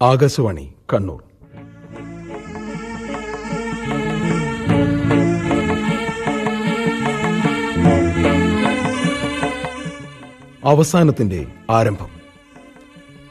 ആകാശവാണി 0.00 0.74
കണ്ണൂർ. 0.92 1.20
അവസാനത്തിന്റെ 10.64 11.46
ആരംഭം. 11.70 12.10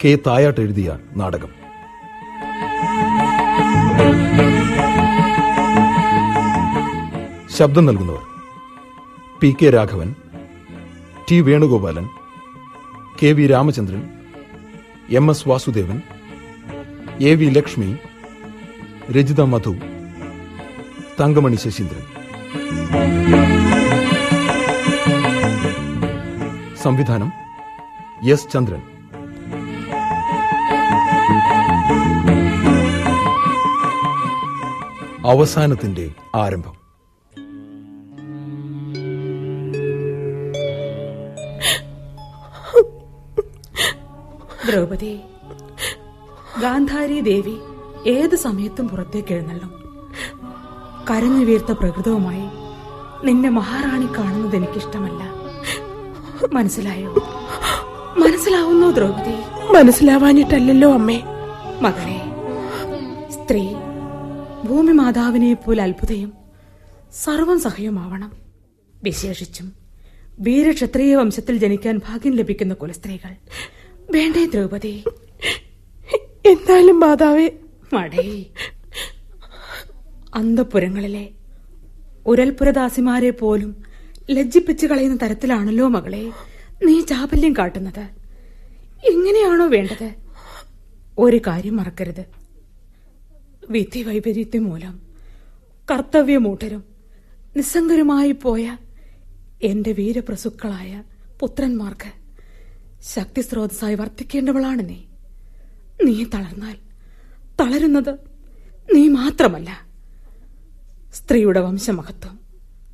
കെ 0.04 0.18
തായാട്ട് 0.28 0.62
എഴുതിയ 0.62 0.90
നാടകം. 1.16 1.52
ശബ്ദം 7.58 7.86
നൽകുന്നവർ. 7.86 8.24
P 9.40 9.56
K 9.62 9.70
Raghavan 9.70 10.10
T 11.32 11.42
Venugopalan 11.42 12.06
K 13.22 13.28
V 13.28 13.48
Ramachandran 13.48 14.02
M 15.10 15.30
S 15.30 15.50
Vasudevan 15.50 15.98
A 17.22 17.36
V 17.36 17.46
Lakshmi 17.46 17.98
Rajitha 19.12 19.42
Madhu 19.42 19.76
Thankamani 21.22 21.56
Sasindran. 21.56 22.02
സംവിധാനം 26.76 27.32
S 28.30 28.52
ചന്ദ്രൻ. 28.54 28.82
അവസാനത്തിന്റെ 35.28 36.12
ആരംഭം. 36.36 36.86
ദ്രൗപദി 44.70 45.20
ഗാന്ധാരി 46.62 47.20
ദേവി 47.22 47.56
ഏത് 48.10 48.36
സമയത്തും 48.36 48.88
പുറത്തേക്ക് 48.90 49.34
എഴുന്നള്ളും. 49.34 49.72
കരഞ്ഞു 51.12 51.46
വീർത്ത 51.46 51.72
പ്രകൃതവുമായി 51.72 52.46
നിന്നെ 53.26 53.50
മഹാറാണി 53.50 54.06
കാണുന്നത് 54.06 54.56
എനിക്കിഷ്ടമല്ല. 54.56 55.22
മനസ്സിലായോ? 56.54 57.10
മനസ്സിലാവുന്നു 58.18 58.88
ദ്രൗപതി 58.88 59.36
മനസ്സിലാവാഞ്ഞിട്ടല്ലല്ലോ 59.74 60.94
അമ്മേ. 60.94 61.22
മകനെ 61.82 62.20
സ്ത്രീ 63.32 63.74
ഭൂമി 64.68 64.92
മാതാവിനെ 64.92 65.54
പോലെ 65.54 65.84
അത്ഭുതയും 65.84 66.34
സർവം 67.24 67.60
സഹയുമാവണം. 67.60 68.32
വിശേഷിച്ചും 69.04 69.74
വീരക്ഷത്രിയ 70.40 71.16
വംശത്തിൽ 71.16 71.58
ജനിക്കാൻ 71.58 71.98
ഭാഗ്യം 71.98 72.34
ലഭിക്കുന്ന 72.34 72.74
കുലസ്ത്രീകൾ. 72.74 73.36
വേണ്ടേ 74.12 74.46
ദ്രൗപദി? 74.46 75.04
എന്നാലും 76.46 77.00
മാതാവേ. 77.00 77.50
മടേ. 77.94 78.46
അന്തപുരങ്ങളിലെ 80.36 81.30
ഉരൽപുരദാസിമാരെ 82.26 83.30
പോലും 83.30 83.84
ലജ്ജിപ്പിച്ചു 84.32 84.88
കളയുന്ന 84.88 85.18
തരത്തിലാണല്ലോ 85.22 85.88
മകളെ 85.88 86.32
നീ 86.86 87.02
ചാബല്യം 87.02 87.54
കാട്ടുന്നത്. 87.54 88.08
ഇങ്ങനെയാണോ 89.12 89.68
വേണ്ടത്? 89.68 90.14
ഒരു 91.18 91.42
കാര്യം 91.48 91.78
മറക്കരുത്. 91.78 92.26
വിധി 93.70 94.04
വൈപരീത്യം 94.04 94.64
മൂലം 94.64 95.00
കർത്തവ്യമൂട്ടരും 95.92 96.84
നിസ്സംഗരുമായി 97.56 98.32
പോയ 98.32 98.78
എന്റെ 99.64 99.92
വീരപ്രസുക്കളായ 99.92 101.04
പുത്രന്മാർക്ക് 101.40 102.12
ശക്തി 103.16 103.42
സ്രോതസ്സായി 103.42 103.96
വർത്തിക്കേണ്ടവളാണ് 103.96 104.90
നീ. 104.90 104.98
നീ 106.04 106.24
തളർന്നാൽ. 106.24 106.78
തളരുന്നത് 107.62 108.14
നീ 108.96 109.08
മാത്രമല്ല. 109.08 109.86
സ്ത്രീയുടെ 111.14 111.60
വംശമഹത്വം 111.60 112.40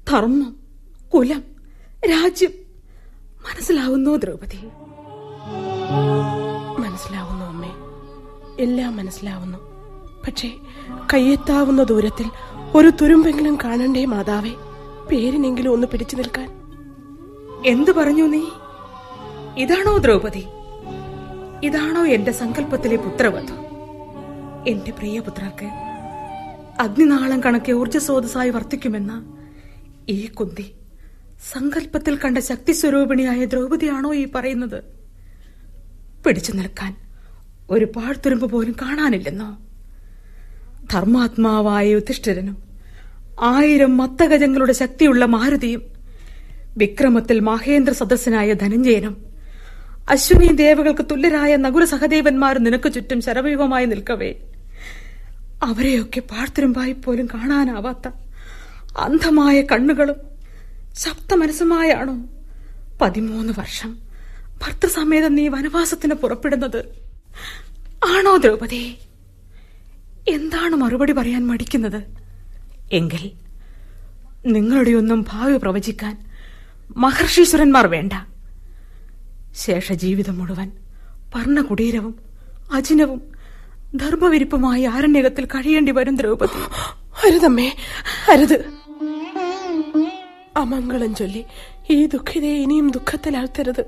ധർമ്മം 0.10 0.56
കുലം 1.14 1.44
രാജ്യം. 2.10 2.52
മനസ്സിലാവുന്നോ 3.50 4.16
ദ്രൗപതി 4.16 4.58
മനസ്സിലാവുന്നു 6.82 7.46
അമ്മേ. 7.46 7.72
എല്ലാം 8.64 8.98
മനസ്സിലാവുന്നു. 8.98 9.58
പക്ഷേ 10.28 10.58
കയ്യെത്താവുന്ന 11.14 11.84
ദൂരത്തിൽ 11.84 12.32
ഒരു 12.76 12.92
തുരുമ്പെങ്കിലും 13.02 13.58
കാണണ്ടേ 13.64 14.06
മാതാവേ? 14.06 14.52
പേരിനെങ്കിലും 15.12 15.74
ഒന്ന് 15.74 15.88
പിടിച്ചു 15.88 16.16
നിൽക്കാൻ. 16.16 16.62
എന്തു 17.66 17.92
പറഞ്ഞു 17.92 18.28
നീ? 18.28 18.44
ഇതാണോ 19.58 19.98
ദ്രൗപദി? 19.98 20.46
ഇതാണോ 21.64 22.06
എന്റെ 22.06 22.32
സങ്കല്പത്തിലെ 22.32 22.96
പുത്രവധു? 22.96 23.56
എന്റെ 24.68 24.92
പ്രിയപുത്രർക്ക് 24.92 25.68
അഗ്നിനാളം 26.80 27.44
കണക്കെ 27.44 27.72
ഊർജസ്രോതസ്സായി 27.72 28.50
വർത്തിക്കുമെന്ന 28.50 29.24
ഈ 30.10 30.28
കുന്തി 30.28 30.74
സങ്കല്പത്തിൽ 31.54 32.18
കണ്ട 32.18 32.38
ശക്തി 32.38 32.72
സ്വരൂപിണിയായ 32.72 33.46
ദ്രൗപതിയാണോ 33.46 34.14
ഈ 34.14 34.32
പറയുന്നത്? 34.32 34.84
പിടിച്ചു 36.26 36.52
നിൽക്കാൻ 36.52 36.96
ഒരു 37.70 37.86
പാഴ്ത്തുരുമ്പ് 37.86 38.52
പോലും 38.52 38.76
കാണാനില്ലെന്നോ? 38.82 39.58
ധർമാത്മാവായ 40.92 41.86
യുധിഷ്ഠിരനും 41.90 42.58
ആയിരം 43.42 43.98
മത്തഗജങ്ങളുടെ 43.98 44.74
ശക്തിയുള്ള 44.74 45.26
മാരുതിയും 45.26 45.82
വിക്രമത്തിൽ 46.78 47.40
മഹേന്ദ്ര 47.40 47.94
സദസ്സനായ 47.94 48.54
ധനഞ്ജയനും 48.54 49.31
അശ്വിനി 50.10 50.54
ദേവകൾക്ക് 50.54 51.06
തുല്യരായ 51.12 51.56
നകുല 51.56 51.86
സഹദേവന്മാർ 51.86 52.60
നിനക്ക് 52.60 52.94
ചുറ്റും 52.94 53.22
ശരവ്യൂഹമായി 53.22 53.86
നിൽക്കവേ. 53.86 54.36
അവരെയൊക്കെ 55.64 56.20
പാർത്തിരുമ്പായി 56.20 56.92
പോലും 56.92 57.26
കാണാനാവാത്ത 57.26 58.08
അന്ധമായ 58.98 59.62
കണ്ണുകളും 59.62 60.16
ശബ്ദമനസ്സുമായാണോ 60.94 62.26
പതിമൂന്ന് 63.02 63.54
വർഷം 63.58 63.98
ഭർത്തൃസമേതം 64.62 65.36
നീ 65.36 65.48
വനവാസത്തിന് 65.48 66.14
പുറപ്പെടുന്നത്? 66.14 66.86
ആണോ 68.06 68.38
ദ്രൗപതി 68.38 68.98
എന്താണ് 70.28 70.76
മറുപടി 70.76 71.12
പറയാൻ 71.12 71.48
മടിക്കുന്നത്? 71.48 72.04
എങ്കിൽ 72.92 73.32
നിങ്ങളുടെയൊന്നും 74.46 75.26
ഭാവി 75.30 75.58
പ്രവചിക്കാൻ 75.58 76.18
മഹർഷീശ്വരന്മാർ 76.98 77.88
വേണ്ട. 77.88 78.31
ശേഷജീവിതം 79.56 80.40
മുഴുവൻ 80.40 80.72
പർണകുടീരവും 81.36 82.20
അജിനവും 82.74 83.22
ധർമ്മവിരിപ്പുമായി 83.96 84.84
ആരണ്യകത്തിൽ 84.84 85.46
കഴിയേണ്ടി 85.46 85.92
വരും 85.92 86.16
ദ്രൗപദി. 86.16 86.60
അരുതമ്മേ 87.28 87.72
അരുത്. 88.32 88.66
അമംഗളം 90.58 91.16
ചൊല്ലി 91.16 91.46
ഈ 91.90 92.06
ദുഃഖിതയെ 92.06 92.58
ഇനിയും 92.58 92.92
ദുഃഖത്തിലാഴ്ത്തരുത്. 92.92 93.82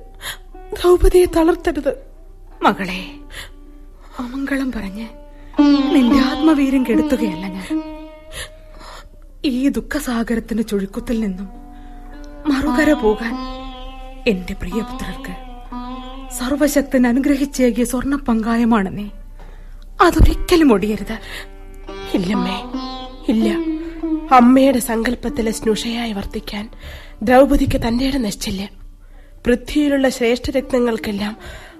ദ്രൗപതിയെ 0.74 1.26
തളർത്തരുത്. 1.26 1.98
മകളെ 2.64 3.06
അമംഗളം 4.20 4.72
പറഞ്ഞ് 4.72 5.08
നിന്റെ 5.96 6.20
ആത്മവീര്യം 6.20 6.84
കെടുത്തുകയല്ല 6.84 7.48
ഞാൻ. 7.48 7.84
ഈ 9.46 9.70
ദുഃഖസാഗരത്തിന്റെ 9.70 10.64
ചുഴിക്കുത്തിൽ 10.64 11.20
നിന്നും 11.20 11.50
മറുകര 12.54 12.94
പോകാൻ 12.94 13.36
എന്റെ 14.28 14.54
പ്രിയപുത്രർക്ക് 14.54 15.43
സർവശക്തൻ 16.38 17.08
അനുഗ്രഹിച്ചേകിയ 17.08 17.86
സ്വർണ 17.86 18.16
പങ്കായമാണ് 18.16 18.98
നീ 18.98 19.08
അതൊരിക്കലും 20.02 20.74
ഒടിയരുത്. 20.74 21.18
ഇല്ലമ്മേ 22.14 22.58
ഇല്ല. 23.30 23.48
അമ്മയുടെ 24.32 24.80
സങ്കല്പത്തിലെ 24.80 25.52
സ്നുഷയായി 25.52 26.14
വർത്തിക്കാൻ 26.14 26.66
ദ്രൗപദിക്ക് 27.24 27.88
തന്റെ 27.88 28.06
ഇടം 28.06 28.22
നശിച്ചില്ല 28.22 28.62
പൃഥ്വിയിലുള്ള 29.46 30.10
ശ്രേഷ്ഠരത്നങ്ങൾക്കെല്ലാം 30.10 31.34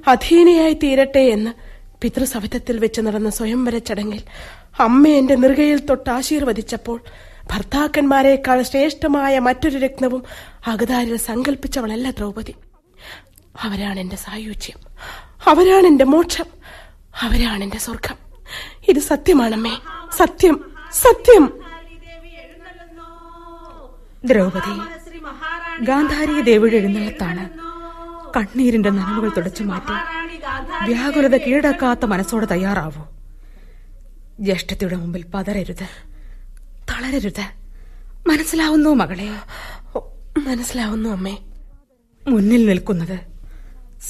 അധീനയായി 0.08 0.74
തീരട്ടെ 0.74 1.20
എന്ന് 1.20 1.52
പിതൃസവിധത്തിൽ 2.02 2.80
വെച്ച് 2.80 3.02
നടന്ന 3.02 3.30
സ്വയംവര 3.30 3.78
ചടങ്ങിൽ 3.78 4.22
അമ്മ 4.80 5.08
എന്റെ 5.08 5.36
നിർഗയിൽ 5.36 5.86
തൊട്ട് 5.86 6.10
ആശീർവദിച്ചപ്പോൾ 6.10 7.00
ഭർത്താക്കന്മാരെക്കാൾ 7.54 8.62
ശ്രേഷ്ഠമായ 8.62 9.40
മറ്റൊരു 9.40 9.78
രക്തവും 9.78 10.22
അകതാരിൽ 10.68 11.18
സങ്കല്പിച്ചവളല്ല 11.18 12.10
ദ്രൗപദി 12.10 12.54
അവരാണ് 13.62 14.00
എന്റെ 14.00 14.16
സായുജ്യം. 14.16 14.78
അവരാണ് 15.48 15.88
എന്റെ 15.88 16.06
മോക്ഷം. 16.06 16.46
അവരാണ് 17.22 17.64
എന്റെ 17.64 17.78
സ്വർഗം. 17.78 18.16
ഇത് 18.88 19.00
സത്യമാണമ്മേ. 19.00 19.78
സത്യം. 20.18 20.72
സത്യം. 20.92 21.60
ദ്രൗപദി 24.26 24.80
ഗാന്ധാരി 25.82 26.42
ദേവിയുടെ 26.42 26.78
എഴുന്നള്ളത്താണ്. 26.78 27.50
കണ്ണീരിന്റെ 28.38 28.90
നനവുകൾ 28.90 29.32
തുടച്ചു 29.38 29.64
മാറ്റി 29.64 29.94
വ്യാകുലത 30.92 31.36
കീഴടക്കാത്ത 31.36 32.06
മനസ്സോടെ 32.06 32.46
തയ്യാറാവൂ. 32.46 33.04
ജ്യേഷ്ഠത്തിയുടെ 34.40 34.96
മുമ്പിൽ 34.96 35.26
പതരരുത്. 35.34 35.88
തളരരുത്. 36.90 37.46
മനസ്സിലാവുന്നു 38.30 38.90
മകളെ? 38.90 39.30
മനസ്സിലാവുന്നു 40.40 41.10
അമ്മേ. 41.10 41.38
മുന്നിൽ 42.28 42.66
നിൽക്കുന്നത് 42.66 43.33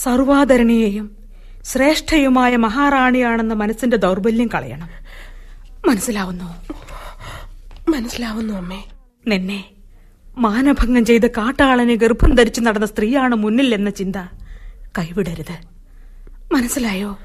സർവാധരണീയെയും 0.02 1.18
ശ്രേഷ്ഠയുമായ 1.64 2.56
മഹാറാണിയാണെന്ന 2.56 3.54
മനസ്സിന്റെ 3.54 3.98
ദൗർബല്യം 3.98 4.48
കളയണം. 4.48 4.90
മനസ്സിലാവുന്നു. 5.90 6.56
മനസ്സിലാവുന്നു 7.90 8.54
അമ്മേ. 8.54 8.84
നിന്നെ 9.28 9.66
മാനഭംഗം 10.38 11.06
ചെയ്ത് 11.06 11.32
കാട്ടാളനെ 11.32 11.96
ഗർഭം 11.96 12.36
ധരിച്ചു 12.36 12.62
നടന്ന 12.62 12.86
സ്ത്രീയാണ് 12.86 13.36
മുന്നിൽ 13.36 13.74
എന്ന 13.74 13.90
ചിന്ത 13.90 14.16
കൈവിടരുത്. 14.98 15.58
മനസ്സിലായോ? 16.54 17.20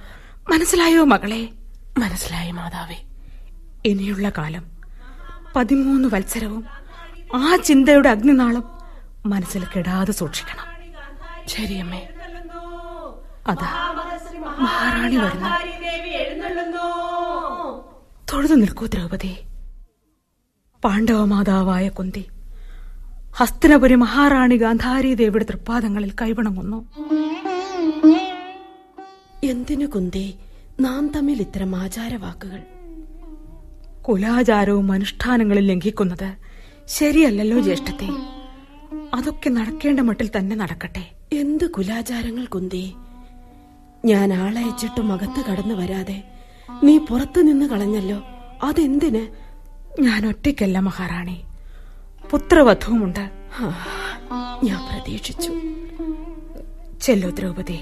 മനസ്സിലായോ 0.51 1.05
മകളെ? 1.05 1.49
മനസ്സിലായി 1.99 2.51
മാതാവേ. 2.51 2.97
ഇനിയുള്ള 3.85 4.33
കാലം 4.39 4.67
പതിമൂന്ന് 5.57 6.09
വത്സരവും 6.09 6.67
ആ 7.35 7.57
ചിന്തയുടെ 7.57 8.09
അഗ്നിനാളം 8.09 8.79
മനസ്സിൽ 9.27 9.65
കെടാതെ 9.77 10.13
സൂക്ഷിക്കണം. 10.13 10.65
ശരി 11.47 11.75
അമ്മേ. 11.75 12.07
അതാ. 13.49 13.93
മഹാറാണി 14.59 15.17
വരുന്നു. 15.17 15.49
തൊഴുതു 18.33 18.55
നിൽക്കൂ 18.55 18.87
ദ്രൗപദി. 18.87 19.37
പാണ്ഡവമാതാവായ 20.85 21.89
കുന്തി. 21.89 22.29
ഹസ്തിനപുരി 23.37 23.95
മഹാറാണി 23.95 24.57
ഗാന്ധാരി 24.57 25.15
ദേവിയുടെ 25.15 25.45
തൃപ്പാദങ്ങളിൽ 25.45 26.11
കൈവണങ്ങുന്നു. 26.11 26.87
എന്തിനു 29.45 29.87
കുന്തി? 29.87 30.35
നാം 30.81 31.09
തമ്മിൽ 31.09 31.41
ഇത്തരം 31.41 31.77
ആചാരവാക്കുകൾ. 31.77 32.63
കുലാചാരവും 34.03 34.93
അനുഷ്ഠാനങ്ങളും 34.93 35.63
ലംഘിക്കുന്നത് 35.63 36.37
ശരിയല്ലല്ലോ 36.87 37.59
ജ്യേഷ്ഠത്തെ. 37.59 38.09
അതൊക്കെ 39.15 39.49
നടക്കേണ്ട 39.49 40.01
മട്ടിൽ 40.01 40.31
തന്നെ 40.39 40.57
നടക്കട്ടെ. 40.57 41.11
എന്ത് 41.33 41.71
കുലാചാരങ്ങൾ 41.71 42.45
കുന്തി? 42.45 42.95
ഞാൻ 44.09 44.33
ആളയച്ചിട്ടും 44.33 45.13
അകത്ത് 45.13 45.41
കടന്നു 45.51 45.75
വരാതെ 45.75 46.23
നീ 46.85 46.99
പുറത്തു 46.99 47.41
നിന്ന് 47.41 47.67
കളഞ്ഞല്ലോ. 47.67 48.19
അതെന്തിന്? 48.63 49.23
ഞാൻ 50.03 50.29
ഒറ്റയ്ക്കല്ല 50.29 50.79
മഹാറാണി. 50.79 51.45
പുത്രവധവുമുണ്ട്. 52.31 53.31
ഞാൻ 54.65 54.81
പ്രതീക്ഷിച്ചു. 54.91 55.51
ചെല്ലു 57.03 57.29
ദ്രൗപതി 57.31 57.79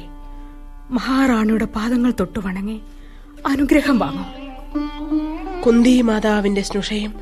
മഹാറാണിയുടെ 0.90 1.64
പാദങ്ങൾ 1.64 2.12
തൊട്ടു 2.20 2.38
വണങ്ങി. 2.38 2.80
അനുഗ്രഹം 3.46 3.98
വാങ്ങും. 3.98 4.28
കുന്തി 5.62 6.00
മാതാവിന്റെ 6.00 6.62
സ്നുഷയും 6.62 7.14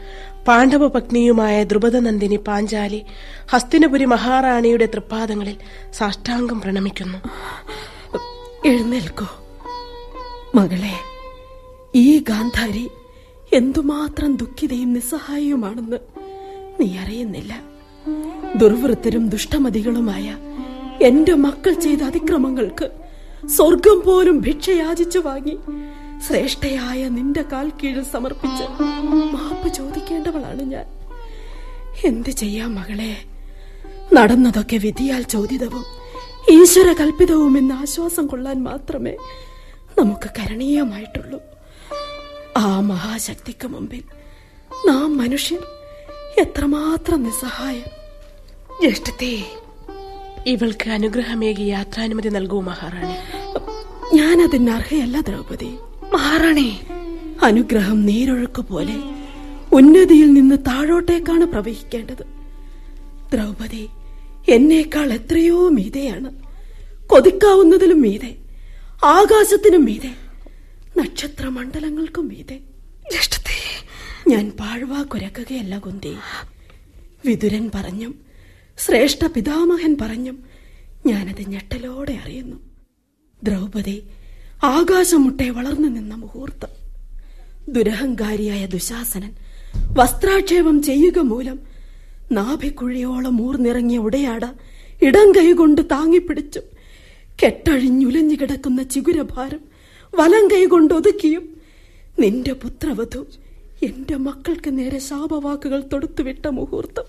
പാണ്ഡവ 0.48 0.88
പത്നിയുമായ 0.88 1.64
ദ്രുപദനന്ദിനി 1.64 2.36
പാഞ്ചാലി 2.36 3.04
ഹസ്തിനപുരി 3.52 4.04
മഹാറാണിയുടെ 4.04 4.86
തൃപ്പാദങ്ങളിൽ 4.86 5.56
സാഷ്ടാംഗം 5.92 6.60
പ്രണമിക്കുന്നു. 6.60 7.18
എഴുന്നേൽക്കൂ. 8.66 9.26
മകളെ 10.54 10.92
ഈ 11.94 12.18
ഗാന്ധാരി 12.18 12.90
എന്തുമാത്രം 13.52 14.36
ദുഃഖിതയും 14.36 14.92
നിസ്സഹായവുമാണെന്ന് 14.92 15.96
നീ 16.80 16.96
അറിയുന്നില്ല. 16.96 17.62
ദുർവൃത്തരും 18.56 19.28
ദുഷ്ടമതികളുമായ 19.28 20.36
എന്റെ 21.02 21.34
മക്കൾ 21.34 21.72
ചെയ്ത 21.72 22.02
അതിക്രമങ്ങൾക്ക് 22.02 22.90
സ്വർഗം 23.48 24.02
പോലും 24.06 24.40
ഭിക്ഷയാചിച്ചു 24.40 25.18
വാങ്ങി 25.18 25.58
ശ്രേഷ്ഠയായ 26.28 27.08
നിന്റെ 27.08 27.42
കാൽ 27.42 27.68
കീഴിൽ 27.68 28.04
സമർപ്പിച്ച് 28.04 28.64
മാപ്പ് 29.34 29.68
ചോദിക്കേണ്ടവളാണ് 29.74 30.62
ഞാൻ. 30.62 30.86
എന്ത് 32.04 32.30
ചെയ്യാം 32.30 32.74
മകളെ? 32.74 33.16
നടന്നതൊക്കെ 34.14 34.76
വിധിയാൽ 34.76 35.22
ചോദിതവും 35.22 35.84
ഈശ്വര 36.52 36.92
കൽപ്പിതവും 36.92 37.58
എന്ന 37.58 37.72
ആശ്വാസം 37.72 38.26
കൊള്ളാൻ 38.26 38.62
മാത്രമേ 38.62 39.16
നമുക്ക് 39.98 40.28
കരണീയമായിട്ടുള്ളൂ. 40.38 41.40
ആ 42.56 42.80
മഹാശക്തിക്ക് 42.80 43.68
മുമ്പിൽ 43.68 44.02
നാം 44.86 45.18
മനുഷ്യൻ 45.18 45.58
എത്രമാത്രം 46.40 47.22
നിസ്സഹായം 47.22 47.84
ജ്യേഷ്ഠത്തെ 48.80 49.44
ഇവൾക്ക് 50.46 50.90
അനുഗ്രഹമേകി 50.90 51.62
യാത്രാനുമതി 51.62 52.28
നൽകൂ 52.28 52.60
മഹാറാണി. 52.60 53.16
ഞാനതിന് 54.16 54.70
അർഹയല്ല 54.70 55.20
ദ്രൗപതി 55.20 55.78
മഹാറാണി. 56.14 56.80
അനുഗ്രഹം 57.42 58.06
നീരൊഴുക്ക് 58.06 58.62
പോലെ 58.62 58.96
ഉന്നതിയിൽ 59.72 60.32
നിന്ന് 60.32 60.56
താഴോട്ടേക്കാണ് 60.66 61.44
പ്രവഹിക്കേണ്ടത്. 61.44 62.24
ദ്രൗപദി 63.32 63.88
എന്നേക്കാൾ 64.48 65.12
എത്രയോ 65.12 65.68
മീതെയാണ്. 65.68 66.34
കൊതിക്കാവുന്നതിലും 67.06 68.02
മീതെ. 68.02 68.36
ആകാശത്തിനും 69.04 69.84
മീതെ. 69.84 70.14
നക്ഷത്രമണ്ഡലങ്ങൾക്കും 70.98 72.28
മീതെ. 72.28 72.56
ജ്യേഷ്ഠത്തെ. 73.10 73.54
ഞാൻ 74.28 74.52
പാഴ്വാക്കുരക്കുകയല്ല 74.60 75.78
കുന്തി. 75.78 76.16
വിതുരൻ 77.26 77.70
പറഞ്ഞും 77.74 78.20
ശ്രേഷ്ഠ 78.78 79.26
പിതാമഹൻ 79.26 79.96
പറഞ്ഞും 80.00 80.44
ഞാനത് 81.06 81.48
ഞെട്ടലോടെ 81.48 82.12
അറിയുന്നു. 82.12 82.56
ദ്രൗപദി 83.44 84.02
ആകാശമുട്ടെ 84.64 85.50
വളർന്നു 85.50 85.88
നിന്ന 85.88 86.14
മുഹൂർത്തം. 86.14 86.68
ദുരഹങ്കാരിയായ 87.68 88.66
ദുശാസനൻ 88.66 89.32
വസ്ത്രാക്ഷേപം 89.98 90.82
ചെയ്യുക 90.82 91.18
മൂലം 91.18 91.73
നാഭിക്കുഴിയോളം 92.32 93.42
ഊർന്നിറങ്ങിയ 93.42 93.98
ഉടയാട 93.98 94.44
ഇടം 95.02 95.32
കൈകൊണ്ട് 95.32 95.82
താങ്ങിപ്പിടിച്ചു. 95.82 96.60
കെട്ടഴിഞ്ഞുലഞ്ഞു 97.42 98.34
കിടക്കുന്ന 98.34 98.82
ചിഗുരഭാരം 98.82 99.60
വലം 100.14 100.48
കൈകൊണ്ട് 100.50 100.94
ഒതുക്കിയും 100.94 101.56
നിന്റെ 102.18 102.52
പുത്രവധു 102.52 103.26
എന്റെ 103.82 104.16
മക്കൾക്ക് 104.16 104.78
നേരെ 104.78 104.98
ശാപവാക്കുകൾ 104.98 105.84
തൊടുത്തുവിട്ട 105.92 106.46
മുഹൂർത്തം. 106.46 107.04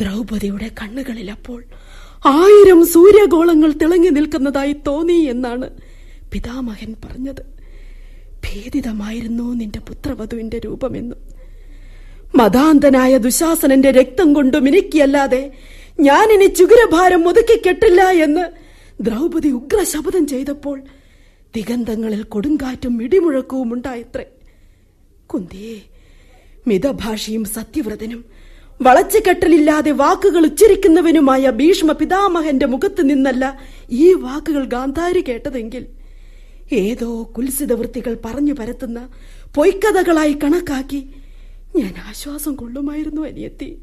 ദ്രൗപതിയുടെ 0.00 0.70
കണ്ണുകളിൽ 0.82 1.30
അപ്പോൾ 1.30 1.64
ആയിരം 2.26 2.86
സൂര്യഗോളങ്ങൾ 2.86 3.72
തിളങ്ങി 3.72 4.08
നിൽക്കുന്നതായി 4.08 4.72
തോന്നി 4.72 5.12
എന്നാണ് 5.12 5.70
പിതാമഹൻ 6.32 6.94
പറഞ്ഞത്. 7.04 7.42
ഭേദിതമായിരുന്നു 8.44 9.54
നിന്റെ 9.54 9.78
പുത്രവധുവിന്റെ 9.78 10.58
രൂപമെന്നും. 10.58 11.33
മതാന്തനായ 12.34 13.16
ദുശാസനന്റെ 13.18 13.90
രക്തം 13.90 14.32
കൊണ്ട് 14.32 14.56
മിനുക്കിയല്ലാതെ 14.58 15.42
ഞാനിനി 16.00 16.46
ചുഗുരഭാരം 16.54 17.28
ഒതുക്കി 17.28 17.56
കെട്ടില്ല 17.58 18.02
എന്ന് 18.18 18.44
ദ്രൗപദി 19.00 19.48
ഉഗ്രശപഥം 19.50 20.26
ചെയ്തപ്പോൾ 20.26 20.78
ദിഗന്ധങ്ങളിൽ 21.54 22.22
കൊടുങ്കാറ്റും 22.24 23.02
ഇടിമുഴക്കവും 23.02 23.72
ഉണ്ടായത്രേ. 23.72 24.24
കുന്തിയെ 25.26 25.76
മിതഭാഷിയും 26.66 27.44
സത്യവ്രതനും 27.54 28.20
വളച്ചുകെട്ടലില്ലാതെ 28.80 29.90
വാക്കുകൾ 29.94 30.44
ഉച്ചരിക്കുന്നവനുമായ 30.44 31.50
ഭീഷ്മ 31.50 31.92
പിതാമഹന്റെ 31.92 32.66
മുഖത്ത് 32.66 33.10
നിന്നല്ല 33.10 33.44
ഈ 33.96 34.12
വാക്കുകൾ 34.22 34.64
ഗാന്ധാരി 34.66 35.20
കേട്ടതെങ്കിൽ 35.20 35.84
ഏതോ 36.78 37.10
കുൽസിത 37.36 37.72
വൃത്തികൾ 37.72 38.18
പറഞ്ഞു 38.24 38.52
പരത്തുന്ന 38.52 38.98
പൊയ്ക്കഥകളായി 39.56 40.38
കണക്കാക്കി 40.42 41.00
ഞാൻ 41.76 41.94
ആശ്വാസം 42.08 42.54
കൊള്ളുമായിരുന്നു 42.54 43.22
അനിയത്തി. 43.22 43.78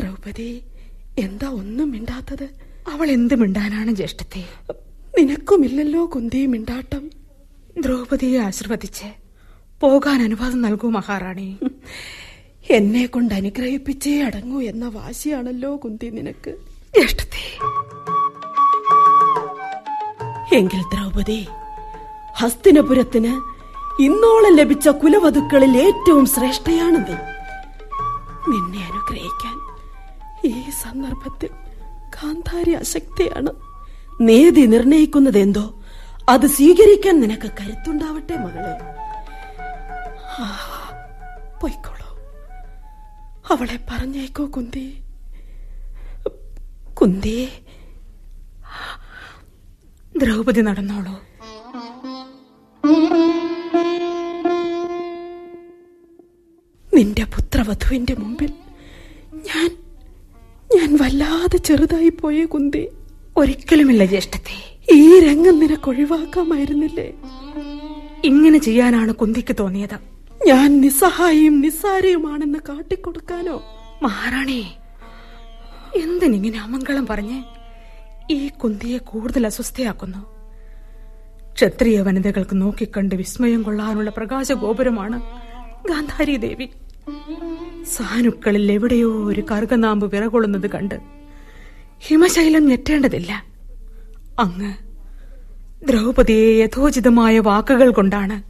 ദ്രൗപദി 0.00 0.62
എന്താ 1.18 1.48
ഒന്നും 1.48 1.90
മിണ്ടാത്തത്? 1.90 2.48
അവൾ 2.92 3.10
എന്ത് 3.10 3.34
മിണ്ടാനാണ് 3.34 3.90
ജ്യേഷ്ഠത്തെ? 3.90 4.44
നിനക്കുമില്ലല്ലോ 5.18 6.06
കുന്തി 6.06 6.46
മിണ്ടാട്ടം. 6.46 7.10
ദ്രൗപദിയെ 7.80 8.38
ആശീർവദിച്ച് 8.38 9.04
പോകാൻ 9.80 10.22
അനുവാദം 10.22 10.62
നൽകൂ 10.62 10.90
മഹാറാണി. 10.90 11.58
എന്നെ 12.70 13.06
കൊണ്ട് 13.06 13.34
അനുഗ്രഹിപ്പിച്ചേ 13.34 14.22
അടങ്ങൂ 14.22 14.62
എന്ന 14.62 14.88
വാശിയാണല്ലോ 14.88 15.76
കുന്തി 15.76 16.06
നിനക്ക്. 16.06 16.50
ജ്യേഷ്ഠത്തെ. 16.94 17.44
എങ്കിൽ 20.56 20.80
ദ്രൗപദി 20.80 21.46
ഹസ്തിനപുരത്തിന് 22.36 23.53
ഇന്നോളം 24.00 24.56
ലഭിച്ച 24.56 24.88
കുലവധുക്കളിൽ 24.88 25.76
ഏറ്റവും 25.76 26.26
ശ്രേഷ്ഠയാണ് 26.26 26.96
നീ 26.96 27.14
നിന്നെ 28.52 28.84
അനുഗ്രഹിക്കാൻ 28.86 29.74
ഈ 30.44 30.70
സന്ദർഭത്തിൽ 30.70 31.48
കാന്താരി 32.08 32.72
അശക്തിയാണ്. 32.72 33.50
നേതി 34.20 34.60
നിർണയിക്കുന്നത് 34.60 35.38
എന്തോ? 35.38 35.82
അത് 36.28 36.46
സ്വീകരിക്കാൻ 36.46 37.20
നിനക്ക് 37.20 37.50
കരുത്തുണ്ടാവട്ടെ 37.60 38.36
മകളെ. 38.36 38.78
പൊയ്ക്കോളൂ. 41.60 42.18
അവളെ 43.52 43.78
പറഞ്ഞേക്കോ 43.90 44.46
കുന്തി. 44.46 45.02
കുന്തി. 46.94 47.48
ദ്രൗപദി 50.16 50.60
നടന്നോളൂ. 50.60 51.34
നിന്റെ 56.94 57.24
പുത്രവധുവിന്റെ 57.24 58.14
മുമ്പിൽ 58.18 58.52
ഞാൻ 59.34 59.76
ഞാൻ 60.76 60.96
വല്ലാതെ 60.96 61.56
ചെറുതായി 61.56 62.08
പോയ 62.08 62.44
കുന്തി. 62.44 62.88
ഒരിക്കലുമില്ല 63.36 64.04
ജ്യേഷ്ഠത്തെ. 64.04 64.78
ഈ 64.94 65.20
രംഗം 65.20 65.58
നിനക്ക് 65.58 65.88
ഒഴിവാക്കാമായിരുന്നില്ലേ? 65.88 67.12
ഇങ്ങനെ 68.24 68.58
ചെയ്യാനാണ് 68.58 69.12
കുന്തിക്ക് 69.12 69.56
തോന്നിയത്. 69.60 69.98
ഞാൻ 70.46 70.80
നിസ്സഹായിയും 70.80 71.60
നിസ്സാരയുമാണെന്ന് 71.60 72.58
കാട്ടിക്കൊടുക്കാനോ 72.68 73.62
മഹാറാണി 74.02 74.66
എന്തിനിങ്ങനെ 75.96 76.60
അമംഗളം 76.60 77.06
പറഞ്ഞ് 77.06 77.42
ഈ 78.30 78.48
കുന്തിയെ 78.48 78.98
കൂടുതൽ 78.98 79.46
അസ്വസ്ഥയാക്കുന്നു? 79.46 80.33
ക്ഷത്രിയ 81.54 82.00
വനിതകൾക്ക് 82.00 82.60
നോക്കിക്കണ്ട് 82.60 83.14
വിസ്മയം 83.14 83.62
കൊള്ളാനുള്ള 83.62 84.10
പ്രകാശ 84.10 84.52
ഗോപുരമാണ് 84.52 85.20
ഗാന്ധാരി 85.88 86.36
ദേവി. 86.36 86.66
സാനുക്കളിൽ 87.84 88.72
എവിടെയോ 88.72 89.10
ഒരു 89.24 89.42
കറുകനാമ്പ് 89.50 90.16
വിറകൊള്ളുന്നത് 90.16 90.70
കണ്ട് 90.70 90.94
ഹിമശൈലം 91.98 92.66
ഞെട്ടേണ്ടതില്ല. 92.66 93.44
അങ്ങ് 94.38 94.72
ദ്രൗപതിയെ 95.86 96.64
യഥോചിതമായ 96.64 97.38
വാക്കുകൾ 97.38 97.90
കൊണ്ടാണ് 97.90 98.42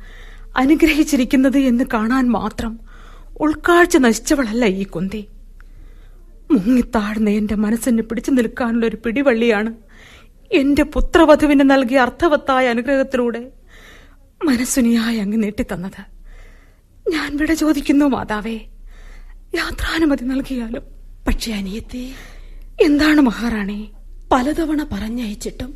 അനുഗ്രഹിച്ചിരിക്കുന്നത് 0.57 1.59
എന്ന് 1.59 1.85
കാണാൻ 1.95 2.29
മാത്രം 2.29 2.81
ഉൾക്കാഴ്ച 3.41 3.97
നശിച്ചവളല്ല 3.97 4.65
ഈ 4.67 4.85
കുന്തി. 4.85 5.29
മുങ്ങിത്താഴ്ന്ന 6.51 7.31
എന്റെ 7.31 7.55
മനസ്സിന് 7.55 8.03
പിടിച്ചു 8.03 8.31
നിൽക്കാനുള്ള 8.31 8.87
ഒരു 8.87 8.99
പിടിവള്ളിയാണ് 9.05 9.84
എന്റെ 10.55 10.83
പുത്രവധുവിന് 10.83 11.71
നൽകിയ 11.71 11.99
അർത്ഥവത്തായ 11.99 12.69
അനുഗ്രഹത്തിലൂടെ 12.69 13.53
മനസ്സുനിയായി 14.45 15.17
അങ്ങ് 15.17 15.43
നീട്ടിത്തന്നത്. 15.43 16.03
ഞാൻ 17.11 17.37
വിട 17.37 17.53
ചോദിക്കുന്നു 17.53 18.07
മാതാവേ. 18.07 18.59
യാത്രാനുമതി 19.55 20.25
നൽകിയാലും. 20.25 20.83
പക്ഷെ 21.27 21.53
അനിയത്തി 21.53 22.13
എന്താണ് 22.81 23.21
മഹാറാണി? 23.21 23.91
പലതവണ 24.33 24.87
പറഞ്ഞയച്ചിട്ടും 24.93 25.75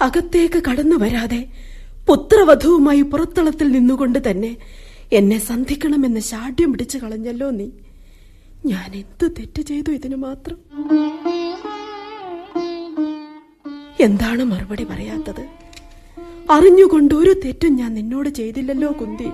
അകത്തേക്ക് 0.00 0.62
കടന്നു 0.70 0.96
വരാതെ 0.96 1.48
പുത്രവധുവുമായി 2.08 3.02
പുറത്തളത്തിൽ 3.02 3.68
നിന്നുകൊണ്ട് 3.68 4.30
തന്നെ 4.30 4.56
എന്നെ 5.12 5.38
സന്ധിക്കണമെന്ന് 5.38 6.20
ശാഠ്യം 6.20 6.72
പിടിച്ചു 6.72 6.98
കളഞ്ഞല്ലോ 6.98 7.50
നീ. 7.50 7.68
ഞാൻ 8.66 8.94
എന്ത് 8.94 9.30
തെറ്റ് 9.38 9.62
ചെയ്തു 9.62 9.90
ഇതിനു 9.90 10.16
മാത്രം? 10.16 10.58
എന്താണ് 14.00 14.44
മറുപടി 14.44 14.84
പറയാത്തത്? 14.84 15.48
അറിഞ്ഞുകൊണ്ട് 16.50 17.14
ഒരു 17.14 17.34
തെറ്റും 17.44 17.76
ഞാൻ 17.76 17.94
നിന്നോട് 17.94 18.28
ചെയ്തില്ലല്ലോ 18.28 18.92
കുന്തി. 18.92 19.26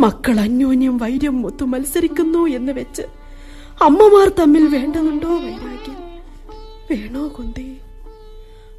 മക്കൾ 0.00 0.40
അന്യോന്യം 0.40 0.96
വൈര്യം 0.96 1.46
ഒത്തു 1.46 1.64
മത്സരിക്കുന്നു 1.64 2.46
എന്ന് 2.46 2.72
വെച്ച് 2.72 3.02
അമ്മമാർ 3.82 4.28
തമ്മിൽ 4.28 4.68
വേണ്ടതുണ്ടോ 4.68 5.28
വൈരാഗ്യം? 5.28 5.96
വേണോ 6.90 7.34
കുന്തി? 7.38 7.76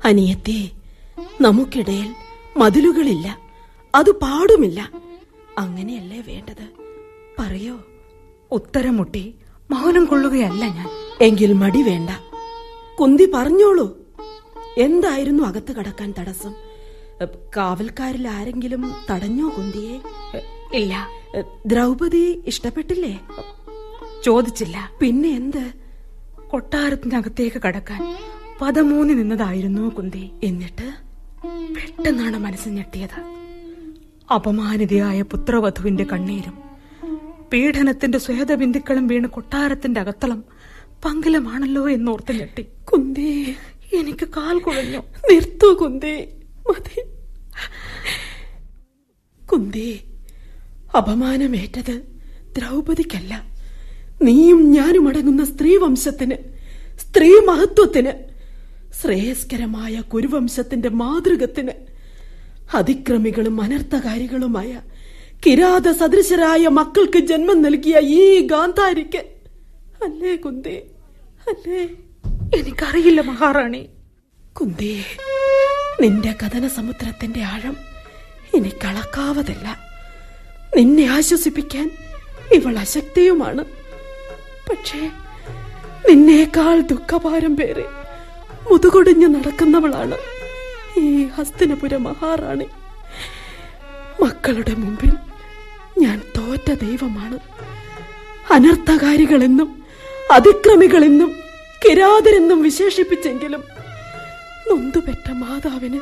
അനിയത്തെ 0.05 0.69
നമുക്കിടയിൽ 1.41 2.13
മതിലുകളില്ല 2.57 3.39
അത് 3.95 4.11
പാടുമില്ല. 4.11 4.91
അങ്ങനെയല്ലേ 5.57 6.23
വേണ്ടത്? 6.27 6.69
പറയോ? 7.39 7.79
ഉത്തരം 8.51 8.97
മുട്ടി 8.97 9.33
മൗനം 9.71 10.05
കൊള്ളുകയല്ല 10.05 10.65
ഞാൻ. 10.65 10.87
എങ്കിൽ 11.21 11.53
മടി 11.53 11.81
വേണ്ട. 11.81 12.09
കുന്തി 12.99 13.31
പറഞ്ഞോളൂ. 13.33 13.98
എന്തായിരുന്നു 14.79 15.43
അകത്ത് 15.43 15.71
കടക്കാൻ 15.71 16.13
തടസ്സം? 16.19 16.53
കാവൽക്കാരിൽ 17.57 18.27
ആരെങ്കിലും 18.27 18.91
തടഞ്ഞോ 19.11 19.47
കുന്തിയെ? 19.57 19.95
ഇല്ല. 20.77 21.07
ദ്രൗപതി 21.65 22.43
ഇഷ്ടപ്പെട്ടില്ലേ? 22.47 23.19
ചോദിച്ചില്ല. 24.23 24.91
പിന്നെ 25.01 25.29
എന്ത്? 25.29 25.71
കൊട്ടാരത്തിനകത്തേക്ക് 26.47 27.61
കടക്കാൻ 27.61 28.01
പദമൂന്നി 28.61 29.13
നിന്നതായിരുന്നു 29.13 29.89
കുന്തി. 29.89 30.31
എന്നിട്ട്? 30.43 30.87
പെട്ടെന്നാണ് 31.75 32.37
മനസ്സ് 32.37 32.69
ഞെട്ടിയത്. 32.69 33.19
അപമാനിതയായ 34.33 35.21
പുത്രവധുവിന്റെ 35.21 36.03
കണ്ണീരും 36.03 36.57
പീഡനത്തിന്റെ 37.53 38.17
സ്വേദബിന്ദുക്കളും 38.17 39.07
വീണ് 39.07 39.27
കൊട്ടാരത്തിന്റെ 39.27 39.99
അകത്തളം 40.01 40.43
പങ്കിലമാണല്ലോ 41.05 41.89
എന്നോർത്ത് 41.89 42.31
ഞെട്ടി. 42.31 42.61
കുന്തി 42.61 43.55
എനിക്ക് 43.93 44.27
കാൽ 44.37 44.59
കുഴഞ്ഞു. 44.59 44.97
നിർത്തു 45.31 45.73
കുന്തി. 45.73 46.27
മതി. 46.69 47.03
കുന്തി 49.45 49.99
അപമാനമേറ്റത് 50.97 52.03
ദ്രൗപദിക്കല്ല. 52.57 53.43
നീയും 54.21 54.71
ഞാനും 54.71 55.07
അടങ്ങുന്ന 55.07 55.45
സ്ത്രീ 55.45 55.57
സ്ത്രീവംശത്തിന് 55.57 56.35
സ്ത്രീ 56.99 57.39
മഹത്വത്തിന് 57.39 58.11
ശ്രേയസ്കരമായ 59.01 60.01
കുരുവംശത്തിന്റെ 60.01 60.89
മാതൃകത്തിന് 60.89 61.71
അതിക്രമികളും 62.73 63.61
അനർത്ഥകാരികളുമായ 63.61 64.81
കിരാത 65.45 65.91
സദൃശരായ 65.91 66.67
മക്കൾക്ക് 66.67 67.19
ജന്മം 67.19 67.61
നൽകിയ 67.61 67.99
ഈ 67.99 68.39
ഗാന്ധാരിക്ക് 68.39 69.17
അല്ലേ 70.03 70.35
കുന്തി? 70.35 70.75
അല്ലേ? 71.49 72.08
എനിക്കറിയില്ല 72.55 73.21
മഹാറാണി. 73.21 73.89
കുന്തേ 74.53 75.03
നിന്റെ 76.01 76.35
കഥന 76.43 76.67
സമുദ്രത്തിന്റെ 76.67 77.43
ആഴം 77.43 77.77
എനിക്കളക്കാവതല്ല. 78.55 79.79
നിന്നെ 80.77 81.03
ആശ്വസിപ്പിക്കാൻ 81.03 81.91
ഇവൾ 82.51 82.77
അശക്തിയുമാണ്. 82.77 83.65
പക്ഷേ 84.69 85.11
നിന്നേക്കാൾ 86.09 86.79
ദുഃഖഭാരം 86.79 87.55
പേരെ 87.55 87.85
മുതുകൊടിഞ്ഞു 88.71 89.27
നടക്കുന്നവളാണ് 89.27 90.17
ഈ 90.99 91.25
ഹസ്തിനപുര 91.25 91.95
മഹാറാണി. 91.95 92.65
മക്കളുടെ 94.23 94.73
മുമ്പിൽ 94.73 95.13
ഞാൻ 95.99 96.21
തോറ്റ 96.37 96.71
ദൈവമാണ്. 96.71 97.39
അനർത്ഥകാരികളെന്നും 98.53 99.83
അതിക്രമികളെന്നും 100.31 101.48
കിരാതരെന്നും 101.89 102.61
വിശേഷിപ്പിച്ചെങ്കിലും 102.61 103.63
നൊന്തുപെറ്റ 104.71 105.31
മാതാവിന് 105.31 105.99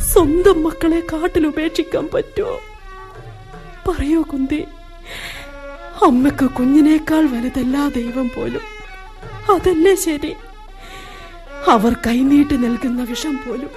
സ്വന്തം 0.00 0.62
മക്കളെ 0.62 1.00
കാട്ടിലുപേക്ഷിക്കാൻ 1.00 2.08
പറ്റുമോ? 2.14 2.60
പറയൂ 3.88 4.22
കുന്തി. 4.22 4.64
അമ്മയ്ക്ക് 6.06 6.50
കുഞ്ഞിനേക്കാൾ 6.50 7.26
വലുതല്ല 7.26 7.88
ദൈവം 7.88 8.30
പോലും. 8.36 8.60
അതല്ലേ 9.54 9.94
ശരി? 9.94 10.34
അവർ 11.68 11.92
കൈനീട്ടി 11.92 12.56
നൽകുന്ന 12.56 13.02
വിഷം 13.02 13.36
പോലും. 13.36 13.70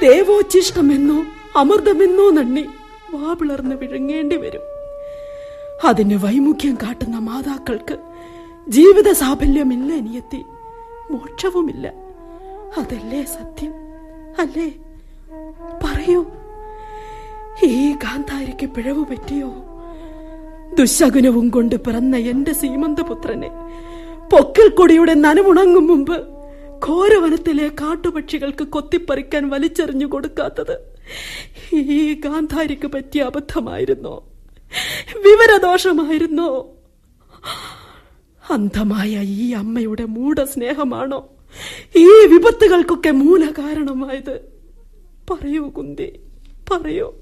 ദേവോച്ഛിഷ്ടമെന്നോ 0.00 1.24
അമൃതമെന്നോ 1.56 2.30
നണ്ണി 2.30 2.66
വാപിളർന്ന് 3.14 3.76
വിഴുങ്ങേണ്ടി 3.76 4.36
വരും. 4.36 4.62
അതിന് 5.84 6.14
വൈമുഖ്യം 6.14 6.74
കാട്ടുന്ന 6.74 7.18
മാതാക്കൾക്ക് 7.18 7.98
ജീവിത 8.68 9.12
സാഫല്യമില്ല 9.12 9.92
അനിയത്തി 9.92 10.44
മോക്ഷവുമില്ല. 11.10 11.92
അതല്ലേ 12.78 13.24
സത്യം? 13.24 13.72
അല്ലേ? 14.38 14.74
പറയൂ. 15.84 16.24
ഈ 17.62 17.92
ഗാന്ധാരിക്ക് 17.92 18.66
പിഴവ് 18.66 19.04
പറ്റിയോ? 19.04 19.52
ദുശകുനവും 20.78 21.48
കൊണ്ട് 21.48 21.74
പിറന്ന 21.74 22.16
എന്റെ 22.16 22.52
സീമന്തപുത്രനെ 22.52 23.48
പൊക്കൽ 24.32 24.68
കൊടിയുടെ 24.68 25.14
നനമുണങ്ങും 25.14 25.86
മുമ്പ് 25.86 26.28
ഘോരവനത്തിലെ 26.88 27.68
കാട്ടുപക്ഷികൾക്ക് 27.68 28.64
കൊത്തിപ്പറിക്കാൻ 28.64 29.48
വലിച്ചെറിഞ്ഞു 29.48 30.06
കൊടുക്കാത്തത് 30.06 30.98
ഈ 31.74 32.20
ഗാന്ധാരിക്ക് 32.20 32.86
പറ്റിയ 32.86 33.22
അബദ്ധമായിരുന്നോ? 33.22 34.24
വിവരദോഷമായിരുന്നോ? 35.16 36.68
അന്ധമായ 38.50 39.22
ഈ 39.22 39.52
അമ്മയുടെ 39.52 40.04
മൂഢസ്നേഹമാണോ? 40.04 41.28
ഈ 41.96 42.06
വിപത്തുകൾക്കൊക്കെ 42.26 43.10
മൂല 43.10 43.50
കാരണമായത് 43.58 44.34
പറയൂ 45.30 45.68
കുന്തി 45.68 46.20
പറയൂ. 46.70 47.12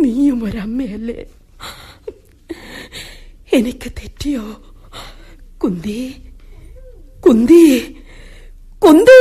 നീയും 0.00 0.44
ഒരമ്മയല്ലേ? 0.44 1.24
എനിക്ക് 3.52 3.92
തെറ്റിയോ? 3.98 4.44
കുന്തി 5.64 6.16
കുന്തി 7.26 7.96
കുന്തി! 8.78 9.20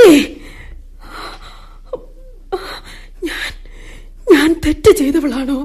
ഞാൻ 3.24 3.52
ഞാൻ 4.34 4.62
തെറ്റ് 4.66 4.92
ചെയ്തവളാണോ? 4.92 5.58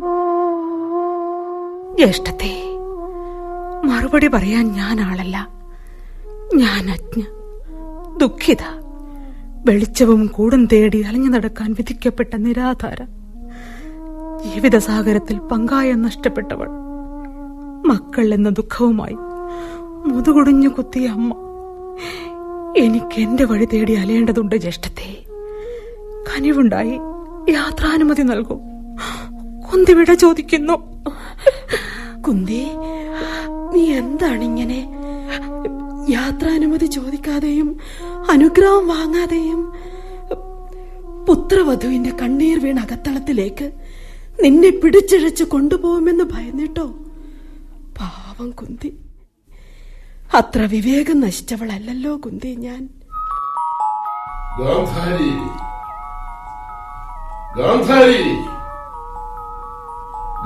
ജ്യേഷ്ഠത്തെ 1.96 2.75
മറുപടി 3.86 4.26
പറയാൻ 4.26 4.72
ഞാൻ 4.72 5.00
ആളല്ല. 5.00 5.48
ഞാൻ 6.54 6.90
അജ്ഞ. 6.90 7.22
ദുഃഖിത. 8.18 8.86
വെളിച്ചവും 9.66 10.26
കൂടും 10.26 10.66
തേടി 10.66 11.02
അലഞ്ഞു 11.02 11.30
നടക്കാൻ 11.30 11.72
വിധിക്കപ്പെട്ട 11.72 12.36
നിരാധാര. 12.36 13.04
ജീവിതസാഗരത്തിൽ 14.44 15.38
പങ്കായ 15.38 15.92
നഷ്ടപ്പെട്ടവൾ. 15.92 16.68
മക്കൾ 17.86 18.34
എന്ന 18.34 18.48
ദുഃഖവുമായി 18.48 19.16
മുതുകുടിഞ്ഞു 20.08 20.68
കുത്തിയ 20.68 21.06
അമ്മ. 21.06 21.34
എനിക്ക് 22.76 23.20
എന്റെ 23.20 23.44
വഴി 23.44 23.64
തേടി 23.64 23.92
അലയേണ്ടതുണ്ട് 23.92 24.56
ജ്യേഷ്ഠത്തെ. 24.56 25.24
കനിവുണ്ടായി 26.04 27.00
യാത്രാനുമതി 27.48 28.22
നൽകും. 28.22 28.60
കുന്തി 29.72 29.92
വിട 29.92 30.12
ചോദിക്കുന്നു. 30.12 31.04
കുന്തി 32.22 32.66
നീ 33.76 33.92
എന്താണ് 33.92 34.44
എന്താണിങ്ങനെ? 34.44 34.80
യാത്രാനുമതി 36.10 36.86
ചോദിക്കാതെയും 36.86 37.68
അനുഗ്രഹം 38.30 38.88
വാങ്ങാതെയും 38.88 39.60
പുത്രവധുവിന്റെ 41.28 42.10
കണ്ണീർ 42.10 42.58
വീണ 42.58 42.80
അകത്തളത്തിലേക്ക് 42.80 43.66
നിന്നെ 44.42 44.70
പിടിച്ചിഴച്ച് 44.70 45.44
കൊണ്ടുപോകുമെന്ന് 45.44 46.24
ഭയന്നിട്ടോ? 46.24 46.86
പാവം 47.98 48.50
കുന്തി. 48.50 48.90
അത്ര 50.34 50.62
വിവേകം 50.64 51.20
നശിച്ചവളല്ലല്ലോ 51.20 52.16
കുന്തി 52.16 52.54
ഞാൻ. 52.58 52.82
ഗാന്ധാരി. 54.58 55.32
ഗാന്ധാരി. 57.56 58.22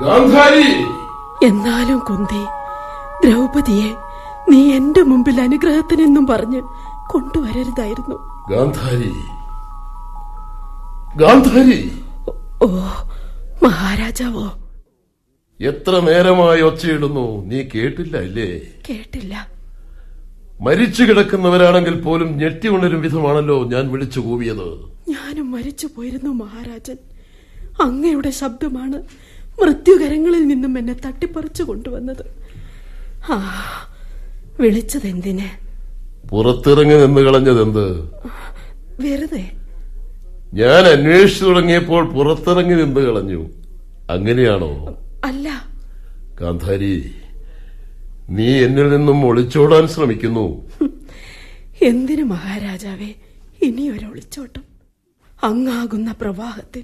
ഗാന്ധാരി. 0.01 0.71
എന്നാലും 1.45 1.99
കുന്തി 1.99 2.41
ദ്രൗപതിയെ 3.25 3.95
നീ 4.51 4.73
എന്റെ 4.73 5.01
മുമ്പിൽ 5.01 5.41
അനുഗ്രഹത്തിനെന്നും 5.41 6.27
പറഞ്ഞ് 6.27 6.61
കൊണ്ടുവരരുതായിരുന്നു. 7.09 8.15
ഗാന്ധാരി. 8.51 9.11
ഗാന്ധാരി. 11.17 11.91
ഓ 12.61 12.67
മഹാരാജാവോ. 13.63 14.57
എത്ര 15.61 15.99
നേരമായി 15.99 16.61
ഒച്ചയിടുന്നു? 16.61 17.45
നീ 17.45 17.63
കേട്ടില്ല 17.75 18.17
അല്ലേ? 18.17 18.59
കേട്ടില്ല. 18.89 19.47
മരിച്ചു 20.61 21.03
കിടക്കുന്നവരാണെങ്കിൽ 21.03 22.01
പോലും 22.01 22.37
ഞെട്ടി 22.37 22.67
ഉണരും 22.67 23.01
വിധമാണല്ലോ 23.01 23.63
ഞാൻ 23.63 23.91
വിളിച്ചു 23.91 24.19
കൂവിയത്. 24.19 24.91
ഞാനും 25.09 25.51
മരിച്ചു 25.51 25.87
പോയിരുന്നു 25.95 26.29
മഹാരാജൻ. 26.29 26.97
അങ്ങയുടെ 27.81 28.29
ശബ്ദമാണ് 28.29 29.03
മൃത്യുകരങ്ങളിൽ 29.61 30.47
നിന്നും 30.47 30.77
എന്നെ 30.77 30.93
തട്ടിപ്പറിച്ചു 30.93 31.63
കൊണ്ടുവന്നത്. 31.63 32.40
വിളിച്ചതെന്തിന്? 34.59 35.71
പുറത്തിറങ്ങി 36.27 36.95
നിന്ന് 36.95 37.21
കളഞ്ഞതെന്ത്? 37.21 38.09
വെറുതെ. 39.01 39.51
ഞാൻ 40.53 40.85
അന്വേഷിച്ചു 40.85 41.45
തുടങ്ങിയപ്പോൾ 41.45 42.13
പുറത്തിറങ്ങി 42.13 42.75
നിന്ന് 42.75 43.01
കളഞ്ഞു. 43.01 43.49
അങ്ങനെയാണോ? 44.09 44.97
അല്ല. 45.25 45.63
കാന്താരി 46.41 47.11
നീ 48.29 48.63
എന്നിൽ 48.63 48.89
നിന്നും 48.89 49.25
ഒളിച്ചോടാൻ 49.25 49.87
ശ്രമിക്കുന്നു. 49.87 50.69
എന്തിനു 51.81 52.23
മഹാരാജാവേ 52.23 53.13
ഇനി 53.61 53.89
ഒരു 53.89 54.05
ഒളിച്ചോട്ടം? 54.05 54.63
അങ്ങാകുന്ന 55.43 56.15
പ്രവാഹത്തിൽ 56.21 56.83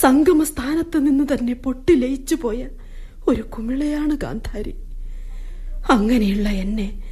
സംഗമസ്ഥാനത്ത് 0.00 0.96
നിന്ന് 0.96 1.24
തന്നെ 1.24 1.52
പൊട്ടിലയിച്ചു 1.52 2.34
പോയ 2.34 2.68
ഒരു 3.28 3.42
കുമിളയാണ് 3.42 4.16
ഗാന്ധാരി. 4.16 4.74
അങ്ങനെയുള്ള 5.90 6.48
എന്നെ 6.48 7.02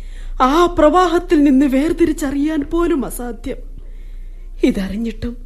ആ 0.43 0.67
പ്രവാഹത്തിൽ 0.79 1.43
നിന്ന് 1.43 1.67
വേർതിരിച്ചറിയാൻ 1.67 2.63
പോലും 2.63 3.07
അസാധ്യം. 3.07 3.57
ഇതറിഞ്ഞിട്ടും 4.65 5.37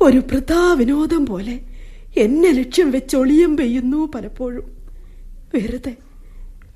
ഒരു 0.00 0.18
വൃഥാ 0.18 0.72
വിനോദം 0.72 1.26
പോലെ 1.26 1.60
എന്നെ 2.18 2.52
ലക്ഷ്യം 2.52 2.90
വെച്ച് 2.90 3.16
ഒളിയം 3.16 3.56
പെയ്യുന്നു 3.56 4.10
പലപ്പോഴും. 4.14 4.76
വെറുതെ 5.54 5.96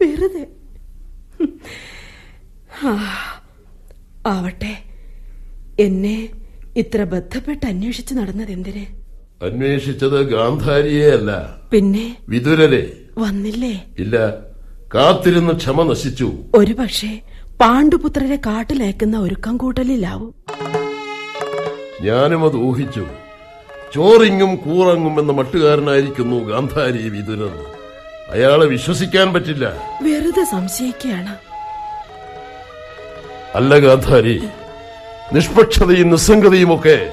വെറുതെ. 0.02 0.46
ആവട്ടെ. 4.26 4.78
എന്നെ 5.80 6.28
ഇത്ര 6.76 7.04
ബന്ധപ്പെട്ട് 7.04 7.66
അന്വേഷിച്ചു 7.66 8.14
നടന്നത് 8.14 8.50
എന്തിന്? 8.50 8.84
അന്വേഷിച്ചത് 9.44 10.22
ഗാന്ധാരിയെ 10.22 11.10
അല്ല. 11.10 11.60
പിന്നെ? 11.72 12.16
വിതുരരെ 12.28 12.92
വന്നില്ലേ? 13.18 13.84
ഇല്ല. 13.98 14.51
കാത്തിരുന്ന് 14.94 15.52
ക്ഷമ 15.52 15.90
നശിച്ചു. 15.90 16.32
ഒരുപക്ഷെ 16.54 17.20
പാണ്ഡുപുത്രരെ 17.60 18.36
കാട്ടിലയക്കുന്ന 18.36 19.18
ഒരുക്കം 19.18 19.56
കൂട്ടലിലാവും. 19.56 20.34
ഞാനും 22.00 22.44
അത് 22.44 22.56
ഊഹിച്ചു. 22.56 23.06
ചോറിങ്ങും 23.94 24.56
കൂറങ്ങും 24.56 25.20
എന്ന 25.20 25.32
മട്ടുകാരനായിരിക്കുന്നു 25.32 26.36
ഗാന്ധാരി 26.36 27.08
വിതുരൻ. 27.08 27.64
അയാളെ 28.30 28.66
വിശ്വസിക്കാൻ 28.66 29.32
പറ്റില്ല. 29.32 29.72
വെറുതെ 30.02 30.44
സംശയിക്കുകയാണ്. 30.44 31.36
അല്ല 33.54 33.78
ഗാന്ധാരി 33.78 34.42
നിഷ്പക്ഷതയും 35.32 36.10
നിസ്സംഗതയുമൊക്കെ 36.10 37.12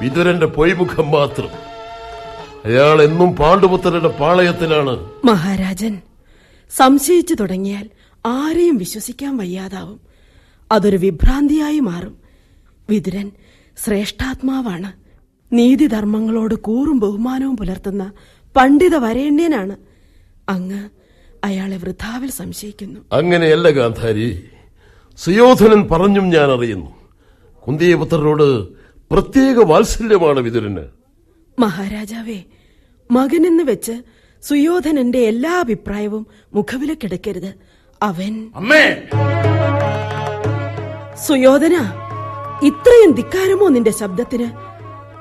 വിതുരന്റെ 0.00 0.46
പൊയ്മുഖം 0.46 1.10
മാത്രം. 1.10 1.48
അയാൾ 2.64 3.02
എന്നും 3.02 3.36
പാണ്ഡുപുത്രരുടെ 3.36 4.08
പാളയത്തിലാണ്. 4.08 5.10
മഹാരാജൻ 5.24 6.00
സംശയിച്ചു 6.76 7.34
തുടങ്ങിയാൽ 7.34 7.90
ആരെയും 8.26 8.76
വിശ്വസിക്കാൻ 8.76 9.36
വയ്യാതാവും. 9.36 10.00
അതൊരു 10.72 10.96
വിഭ്രാന്തിയായി 10.96 11.80
മാറും. 11.80 12.18
വിതുരൻ 12.90 13.32
ശ്രേഷ്ഠാത്മാവാണ്. 13.84 14.92
നീതിധർമ്മങ്ങളോട് 15.52 16.54
കൂറും 16.54 16.98
ബഹുമാനവും 16.98 17.56
പുലർത്തുന്ന 17.56 18.12
പണ്ഡിത 18.56 18.96
വരേണ്യനാണ്. 18.96 19.76
അങ്ങ് 20.48 20.88
അയാളെ 21.44 21.76
വൃഥാവിൽ 21.76 22.30
സംശയിക്കുന്നു. 22.30 23.00
അങ്ങനെയല്ല 23.12 23.70
ഗാന്ധാരി. 23.70 24.48
സുയോധനൻ 25.16 25.88
പറഞ്ഞും 25.88 26.30
ഞാൻ 26.30 26.50
അറിയുന്നു 26.50 26.90
കുന്തിയപുത്രരോട് 27.66 28.68
പ്രത്യേക 29.10 29.56
വാത്സല്യമാണ് 29.64 30.40
വിതുരന്. 30.40 30.84
മഹാരാജാവേ 31.58 32.42
മകനെന്ന് 33.10 33.62
വെച്ച് 33.62 34.02
സുയോധനന്റെ 34.42 35.18
എല്ലാ 35.18 35.60
അഭിപ്രായവും 35.60 36.26
മുഖവിലക്കെടുക്കരുത് 36.54 37.50
അവൻ 38.02 38.50
അമ്മേ! 38.56 38.84
സുയോധന 41.26 41.74
ഇത്രയും 42.62 43.12
ധിക്കാരമോ 43.12 43.68
നിന്റെ 43.68 43.90
ശബ്ദത്തിന്? 43.90 44.48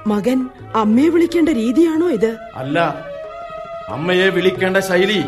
മകൻ 0.07 0.49
അമ്മയെ 0.75 1.09
വിളിക്കേണ്ട 1.09 1.49
രീതിയാണോ 1.49 2.09
ഇത്? 2.09 2.31
അല്ല 2.55 2.77
അമ്മയെ 3.89 4.29
വിളിക്കേണ്ട 4.29 4.77
ശൈലി 4.77 5.21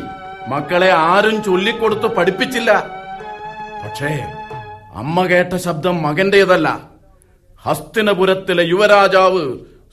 മക്കളെ 0.48 0.90
ആരും 0.92 1.44
ചൊല്ലിക്കൊടുത്ത് 1.44 2.08
പഠിപ്പിച്ചില്ല. 2.08 2.72
പക്ഷേ 3.84 4.12
അമ്മ 4.94 5.26
കേട്ട 5.26 5.56
ശബ്ദം 5.56 6.04
മകന്റേതല്ല. 6.04 6.68
ഹസ്തിനപുരത്തിലെ 7.66 8.64
യുവരാജാവ് 8.64 9.44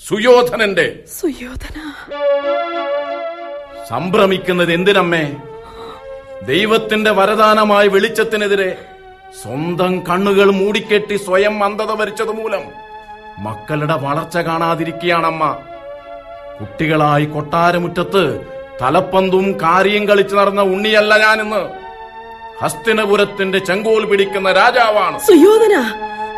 സുയോധനന്റെ. 0.09 0.87
സുയോധന 1.21 1.79
സംഭ്രമിക്കുന്നത് 3.89 4.73
എന്തിനമ്മേ? 4.73 5.33
ദൈവത്തിന്റെ 6.47 7.11
വരദാനമായ 7.11 7.87
വെളിച്ചത്തിനെതിരെ 7.87 8.79
സ്വന്തം 9.43 10.07
കണ്ണുകൾ 10.07 10.51
മൂടിക്കെട്ടി 10.51 11.17
സ്വയം 11.17 11.65
അന്ധത 11.65 11.93
വരിച്ചത് 11.93 12.33
മൂലം 12.33 12.61
മക്കളുടെ 13.39 13.95
വളർച്ച 13.95 14.39
കാണാതിരിക്കുകയാണമ്മ. 14.39 15.59
കുട്ടികളായി 16.61 17.25
കൊട്ടാരമുറ്റത്ത് 17.25 18.47
തലപ്പന്തും 18.83 19.61
കാരിയും 19.63 20.09
കളിച്ചു 20.09 20.37
നടന്ന 20.37 20.63
ഉണ്ണിയല്ല 20.63 21.19
ഞാനിന്ന്. 21.19 21.69
ഹസ്തിനപുരത്തിന്റെ 22.65 23.59
ചെങ്കോൽ 23.59 24.05
പിടിക്കുന്ന 24.05 24.53
രാജാവാണ്. 24.53 25.19
സുയോധന 25.19 25.75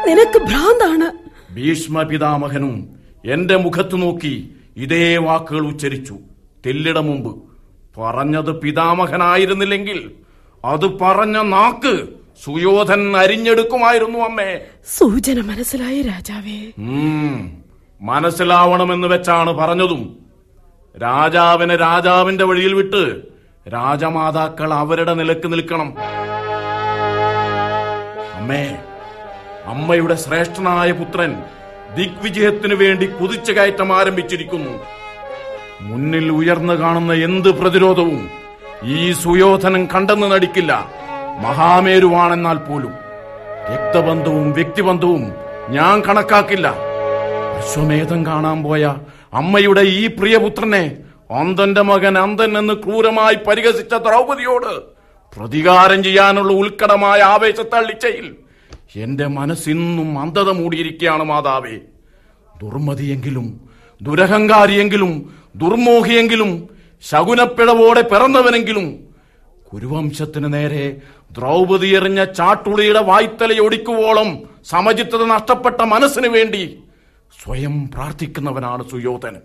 നിനക്ക് 0.06 0.38
ഭ്രാന്താണ്. 0.38 1.12
ഭീഷ്മ 1.54 2.02
പിതാമഹനും 2.02 2.96
എന്റെ 3.24 3.56
മുഖത്തു 3.56 3.96
നോക്കി 3.96 4.54
ഇതേ 4.76 5.16
വാക്കുകൾ 5.16 5.66
ഉച്ചരിച്ചു. 5.66 6.18
തെല്ലിട 6.66 6.99
മുമ്പ്. 6.99 7.37
പറഞ്ഞത് 8.01 8.61
പിതാമഹനായിരുന്നില്ലെങ്കിൽ 8.61 10.11
അത് 10.64 10.87
പറഞ്ഞ 10.99 11.42
നാക്ക് 11.42 11.94
സുയോധൻ 12.44 13.16
അരിഞ്ഞെടുക്കുമായിരുന്നു 13.16 14.18
അമ്മേ. 14.18 14.61
സൂചന 14.99 15.40
മനസ്സിലായി 15.40 16.03
രാജാവേ. 16.03 16.59
മനസ്സിലാവണമെന്ന് 18.01 19.09
വെച്ചാണ് 19.09 19.53
പറഞ്ഞതും. 19.53 20.03
രാജാവിനെ 21.03 21.77
രാജാവിന്റെ 21.77 22.44
വഴിയിൽ 22.44 22.75
വിട്ട് 22.75 23.03
രാജമാതാക്കൾ 23.73 24.75
അവരുടെ 24.75 25.14
നിലയ്ക്ക് 25.14 25.53
നിൽക്കണം. 25.53 25.94
അമ്മേ 28.35 28.77
അമ്മയുടെ 29.64 30.14
ശ്രേഷ്ഠനായ 30.14 30.92
പുത്രൻ 30.92 31.42
ദിഗ്വിജയത്തിനു 31.96 32.75
വേണ്ടി 32.75 33.07
കുതിച്ചു 33.07 33.53
കയറ്റം 33.53 33.96
ആരംഭിച്ചിരിക്കുന്നു. 33.96 34.99
മുന്നിൽ 35.81 36.33
ഉയർന്നു 36.33 36.75
കാണുന്ന 36.75 37.12
എന്ത് 37.12 37.49
പ്രതിരോധവും 37.49 38.31
ഈ 38.85 39.12
സുയോധനൻ 39.12 39.88
കണ്ടെന്ന് 39.95 40.33
നടിക്കില്ല. 40.33 40.90
മഹാമേരുവാണെന്നാൽ 41.43 42.57
പോലും. 42.57 42.93
രക്തബന്ധവും 43.73 44.53
വ്യക്തിബന്ധവും 44.53 45.33
ഞാൻ 45.69 46.01
കണക്കാക്കില്ല. 46.01 46.69
അശ്വമേധം 47.59 48.27
കാണാൻ 48.27 48.62
പോയ 48.62 48.95
അമ്മയുടെ 49.33 49.81
ഈ 49.81 50.07
പ്രിയപുത്രനെ 50.07 50.97
അന്തന്റെ 51.31 51.83
മകൻ 51.83 52.19
അന്തൻ 52.19 52.59
എന്ന് 52.59 52.75
ക്രൂരമായി 52.75 53.35
പരിഹസിച്ച 53.35 53.95
ദ്രൗപതിയോട് 53.95 54.73
പ്രതികാരം 55.38 56.03
ചെയ്യാനുള്ള 56.03 56.53
ഉത്കടമായ 56.53 57.21
ആവേശത്തള്ളിച്ചയിൽ 57.21 58.37
എന്റെ 58.97 59.27
മനസ്സിന്നും 59.27 60.19
അന്ധത 60.19 60.51
മൂടിയിരിക്കുകയാണ് 60.51 61.23
മാതാവേ. 61.23 61.77
ദുർമതിയെങ്കിലും 62.62 63.61
ദുരഹങ്കാരിയെങ്കിലും 64.03 65.39
ദുർമോഹിയെങ്കിലും 65.56 66.68
ശകുനപ്പിഴവോടെ 67.02 68.02
പിറന്നവനെങ്കിലും 68.02 69.08
കുരുവംശത്തിന് 69.72 70.52
നേരെ 70.52 70.96
ദ്രൗപതി 71.32 71.86
എറിഞ്ഞ 71.86 72.24
ചാട്ടുളിയുടെ 72.24 73.02
വായ്ത്തലയൊടിക്കുവോളം 73.02 74.42
സമചിത്തത 74.64 75.24
നഷ്ടപ്പെട്ട 75.24 75.82
മനസ്സിനു 75.82 76.28
വേണ്ടി 76.28 76.78
സ്വയം 77.44 77.90
പ്രാർത്ഥിക്കുന്നവനാണ് 77.94 78.90
സുയോധനൻ. 78.90 79.40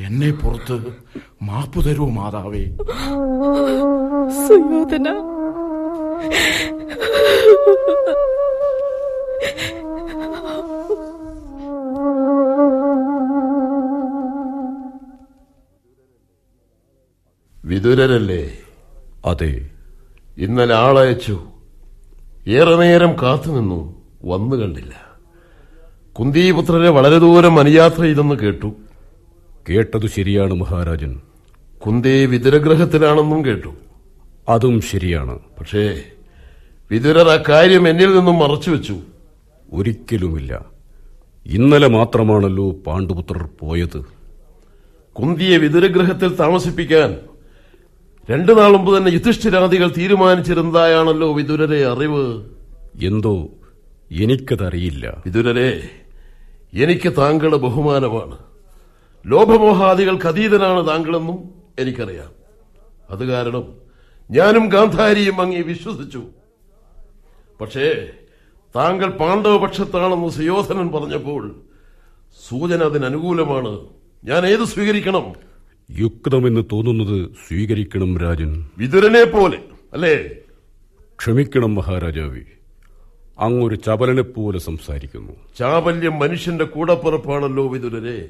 എന്നെ 0.00 0.30
പുറത്ത് 0.30 0.96
മാപ്പു 1.42 1.80
തരൂ 1.80 2.08
മാതാവേ. 2.10 2.64
സുയോധന. 4.46 5.08
വിതുരരല്ലേ? 17.66 18.50
അതെ. 19.26 19.68
ഇന്നലെ 20.38 20.74
ആളയച്ചു. 20.74 21.40
ഏറെ 22.48 22.76
നേരം 22.76 23.12
കാത്തുനിന്നു 23.22 24.02
വന്നു 24.24 24.56
കണ്ടില്ല. 24.56 25.18
കുന്തിപുത്രരെ 26.18 26.88
വളരെ 26.88 27.18
ദൂരം 27.18 27.58
അനുയാത്ര 27.58 28.02
ചെയ്തെന്ന് 28.02 28.34
കേട്ടു. 28.34 28.72
കേട്ടതു 29.70 30.06
ശരിയാണ് 30.06 30.54
മഹാരാജൻ. 30.54 31.20
കുന്തി 31.86 32.26
വിതുരഗ്രഹത്തിലാണെന്നും 32.26 33.44
കേട്ടു. 33.44 33.74
അതും 34.48 34.80
ശരിയാണ്. 34.80 35.38
പക്ഷേ 35.60 36.02
വിതുരർ 36.90 37.28
ആ 37.28 37.42
കാര്യം 37.48 37.88
എന്നിൽ 37.88 38.16
നിന്നും 38.16 38.38
മറച്ചുവെച്ചു 38.38 38.96
ഒരിക്കലുമില്ല. 39.72 40.64
ഇന്നലെ 41.46 41.88
മാത്രമാണല്ലോ 41.88 42.70
പാണ്ഡുപുത്രർ 42.70 43.48
പോയത്. 43.60 44.04
കുന്തിയെ 45.12 45.56
വിതുരഗ്രഹത്തിൽ 45.56 46.36
താമസിപ്പിക്കാൻ 46.36 47.16
രണ്ടു 48.30 48.52
നാൾ 48.52 48.70
മുമ്പ് 48.70 48.96
തന്നെ 48.96 49.10
യുധിഷ്ഠിരാദികൾ 49.10 49.92
തീരുമാനിച്ചിരുന്നതായാണല്ലോ 49.98 51.32
വിതുരരെ 51.32 51.86
അറിവ്. 51.86 52.44
എന്തോ 53.04 53.48
എനിക്കതറിയില്ല. 54.12 55.22
വിതുരരെ 55.26 55.88
എനിക്ക് 56.74 57.12
താങ്കളുടെ 57.18 57.56
ബഹുമാനമാണ്. 57.56 58.38
ലോഭമോഹാദികൾക്ക് 59.26 60.26
അതീതനാണ് 60.26 60.88
താങ്കളെന്നും 60.88 61.50
എനിക്കറിയാം. 61.78 62.30
അത് 63.10 63.26
കാരണം 63.26 63.74
ഞാനും 64.30 64.68
ഗാന്ധാരിയും 64.68 65.40
അങ്ങി 65.40 65.56
വിശ്വസിച്ചു. 65.56 66.22
പക്ഷേ 67.60 68.10
താങ്കൾ 68.76 69.10
പാണ്ഡവപക്ഷത്താണെന്ന് 69.10 70.28
സുയോധനൻ 70.28 70.88
പറഞ്ഞപ്പോൾ 70.88 71.60
സൂചന 72.48 72.82
അതിനനുകൂലമാണ്. 72.82 73.78
ഞാൻ 74.24 74.46
ഏത് 74.46 74.64
സ്വീകരിക്കണം? 74.64 75.55
യുക്തമെന്ന് 75.90 76.60
തോന്നുന്നത് 76.72 77.30
സ്വീകരിക്കണം 77.48 78.18
രാജൻ. 78.18 78.66
വിതുരനെ 78.78 79.24
പോലെ 79.24 79.62
അല്ലേ? 79.92 80.24
ക്ഷമിക്കണം 81.20 81.74
മഹാരാജാവേ. 81.74 82.40
അങ്ങൊരു 83.38 83.78
പോലെ 84.20 84.58
സംസാരിക്കുന്നു. 84.58 85.32
ചാപല്യം 85.58 86.18
മനുഷ്യന്റെ 86.18 86.64
കൂടപ്പുറപ്പാണല്ലോ 86.64 87.68
വിതുരരെ 87.68 88.28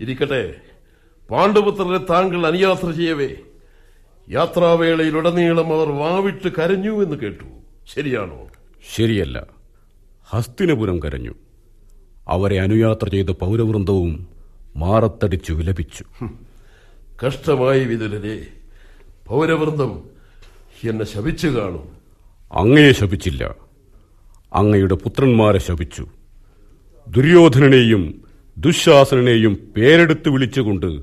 ഇരിക്കട്ടെ. 0.00 0.54
പാണ്ഡുപുത്രരെ 1.30 1.98
താങ്കൾ 1.98 2.46
അനുയാത്ര 2.46 2.90
ചെയ്യവേ. 2.90 3.28
യാത്രാവേളയിലുടനീളം 4.30 5.66
അവർ 5.66 5.88
വാവിട്ട് 5.88 6.48
കരഞ്ഞു 6.48 7.02
എന്ന് 7.02 7.16
കേട്ടു. 7.16 7.44
ശരിയാണോ? 7.94 8.48
ശരിയല്ല. 8.94 9.46
ഹസ്തിനപുരം 10.28 10.98
കരഞ്ഞു. 10.98 11.34
അവരെ 12.28 12.60
അനുയാത്ര 12.60 13.08
ചെയ്ത 13.08 13.30
പൗരവൃന്ദവും 13.30 14.26
മാറത്തടിച്ചു 14.76 15.52
വിലപിച്ചു. 15.52 16.04
കഷ്ടമായി 17.24 17.84
വിതുരരെ 17.84 18.46
പൗരവൃന്ദം 19.26 20.02
എന്നെ 20.84 21.04
ശപിച്ചു 21.04 21.48
കാണും. 21.48 21.88
അങ്ങയെ 22.52 22.92
ശപിച്ചില്ല. 22.92 23.54
അങ്ങയുടെ 24.54 24.94
പുത്രന്മാരെ 24.94 25.58
ശപിച്ചു. 25.58 26.06
ദുര്യോധനനെയും 27.08 28.22
ദുശാസനെയും 28.58 29.72
പേരെടുത്ത് 29.76 30.28
വിളിച്ചുകൊണ്ട് 30.28 31.02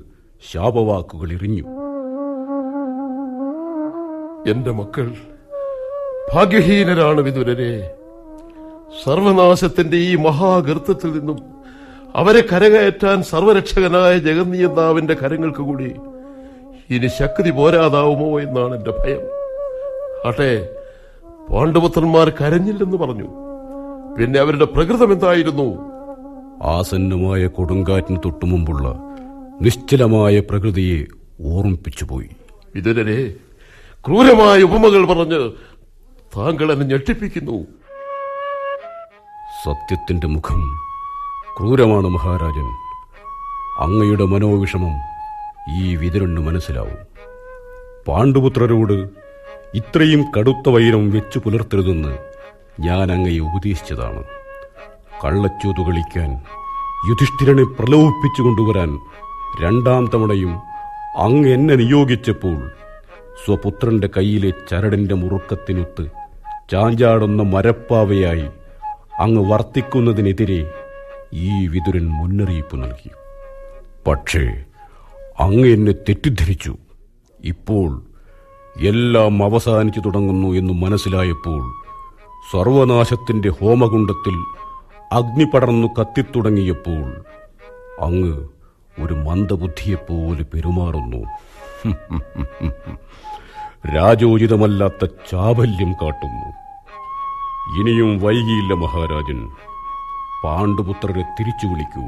ശാപവാക്കുകൾ 0.52 1.32
എറിഞ്ഞു. 1.32 1.64
എന്റെ 4.50 4.70
മക്കൾ 4.70 5.14
ഭാഗ്യഹീനരാണ് 6.34 7.20
വിതുരരെ 7.20 7.94
സർവനാശത്തിന്റെ 9.04 9.96
ഈ 9.96 10.14
മഹാഗർത്തത്തിൽ 10.14 11.12
നിന്നും 11.12 11.38
അവരെ 12.14 12.40
കരകയറ്റാൻ 12.40 13.22
സർവരക്ഷകനായ 13.22 14.18
ജഗന്നിയന്താവിന്റെ 14.18 15.14
കരങ്ങൾക്ക് 15.14 15.58
കൂടി 15.58 15.92
ഇനി 16.90 17.06
ശക്തി 17.06 17.50
പോരാതാവുമോ 17.50 18.40
എന്നാണ് 18.40 18.74
എന്റെ 18.74 18.90
ഭയം. 18.90 19.22
ആട്ടെ 20.26 20.68
പാണ്ഡവത്തന്മാർ 21.50 22.28
കരഞ്ഞില്ലെന്ന് 22.30 22.96
പറഞ്ഞു. 22.96 23.28
പിന്നെ 24.16 24.40
അവരുടെ 24.40 24.64
പ്രകൃതം 24.64 25.12
എന്തായിരുന്നു? 25.12 25.68
ആസന്നമായ 26.62 27.46
കൊടുങ്കാറ്റിന് 27.46 28.18
തൊട്ടുമുമ്പുള്ള 28.24 28.88
നിശ്ചലമായ 29.62 30.40
പ്രകൃതിയെ 30.40 31.06
ഓർമ്മിപ്പിച്ചുപോയി 31.52 32.30
വിതുരരെ 32.74 33.34
ക്രൂരമായ 34.06 34.62
ഉപമകൾ 34.62 35.06
പറഞ്ഞ് 35.06 35.40
താങ്കൾ 36.36 36.72
എന്നെ 36.72 36.86
ഞെട്ടിപ്പിക്കുന്നു. 36.86 37.56
സത്യത്തിന്റെ 39.64 40.26
മുഖം 40.26 40.60
ക്രൂരമാണ് 41.58 42.08
മഹാരാജൻ. 42.08 42.68
അങ്ങയുടെ 43.84 44.24
മനോവിഷമം 44.24 44.94
ഈ 45.78 45.96
വിതുരന് 45.96 46.36
മനസ്സിലാവും. 46.36 46.98
പാണ്ഡുപുത്രരോട് 48.08 49.08
ഇത്രയും 49.74 50.24
കടുത്ത 50.36 50.68
വൈരം 50.68 51.10
വെച്ചു 51.10 51.38
പുലർത്തരുതെന്ന് 51.38 52.18
ഞാൻ 52.80 53.12
അങ്ങയെ 53.12 53.38
ഉപദേശിച്ചതാണ്. 53.38 54.24
കള്ളച്ചൂതു 55.24 55.82
കളിക്കാൻ 55.82 56.30
യുധിഷ്ഠിരനെ 57.08 57.64
പ്രലോഭിപ്പിച്ചു 57.64 58.42
കൊണ്ടുവരാൻ 58.42 58.98
രണ്ടാം 59.62 60.10
തവണയും 60.14 60.60
അങ്ങ് 61.16 61.48
എന്നെ 61.48 61.74
നിയോഗിച്ചപ്പോൾ 61.74 62.70
സ്വപുത്രന്റെ 63.44 64.08
കയ്യിലെ 64.16 64.50
ചരടിന്റെ 64.70 65.14
മുറുക്കത്തിനൊത്ത് 65.14 66.04
ചാഞ്ചാടുന്ന 66.72 67.42
മരപ്പാവയായി 67.42 68.48
അങ്ങ് 69.20 69.52
വർത്തിക്കുന്നതിനെതിരെ 69.52 70.70
ഈ 71.32 71.66
വിതുരൻ 71.66 72.08
മുന്നറിയിപ്പ് 72.08 72.82
നൽകി. 72.82 73.10
പക്ഷേ 74.06 74.64
അങ്ങ് 75.38 75.68
എന്നെ 75.68 75.92
തെറ്റിദ്ധരിച്ചു. 75.92 76.76
ഇപ്പോൾ 77.44 78.02
എല്ലാം 78.80 79.44
അവസാനിച്ചു 79.44 80.00
തുടങ്ങുന്നു 80.00 80.48
എന്ന് 80.48 80.72
മനസ്സിലായപ്പോൾ 80.72 81.72
സർവനാശത്തിന്റെ 82.52 83.48
ഹോമകുണ്ടത്തിൽ 83.48 84.44
അഗ്നി 85.12 85.44
പടർന്നു 85.44 85.88
കത്തിത്തുടങ്ങിയപ്പോൾ 86.00 87.24
അങ്ങ് 88.00 88.48
ഒരു 89.00 89.14
മന്ദബുദ്ധിയെപ്പോലെ 89.14 90.42
പെരുമാറുന്നു. 90.42 91.24
രാജോചിതമല്ലാത്ത 93.96 95.04
ചാബല്യം 95.04 95.92
കാട്ടുന്നു. 95.92 96.52
ഇനിയും 97.80 98.18
വൈകിയില്ല 98.18 98.74
മഹാരാജൻ. 98.74 99.48
പാണ്ഡുപുത്രരെ 100.44 101.22
തിരിച്ചു 101.22 101.66
വിളിക്കൂ. 101.66 102.02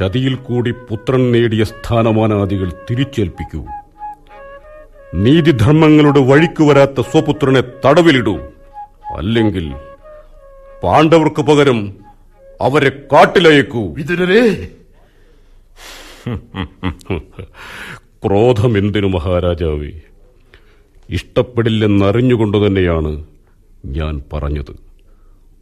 ചതിയിൽ 0.00 0.34
കൂടി 0.34 0.70
പുത്രൻ 0.70 1.32
നേടിയ 1.32 1.64
സ്ഥാനമാനാദികൾ 1.64 2.72
തിരിച്ചേൽപ്പിക്കൂ. 2.90 3.64
നീതിധർമ്മങ്ങളുടെ 5.14 6.20
വഴിക്ക് 6.20 6.62
വരാത്ത 6.62 7.00
സ്വപുത്രനെ 7.00 7.62
തടവിലിടൂ. 7.84 8.38
അല്ലെങ്കിൽ 9.16 9.74
പാണ്ഡവർക്ക് 10.82 11.42
പകരം 11.42 11.92
അവരെ 12.60 12.88
കാട്ടിലയക്കൂ. 13.12 13.94
വിതുരരെ! 13.94 14.68
ക്രോധമെന്തിനു 18.26 19.06
മഹാരാജാവേ? 19.06 19.90
ഇഷ്ടപ്പെടില്ലെന്നറിഞ്ഞുകൊണ്ട് 21.10 22.66
തന്നെയാണ് 22.66 23.24
ഞാൻ 23.86 24.22
പറഞ്ഞത്. 24.32 24.76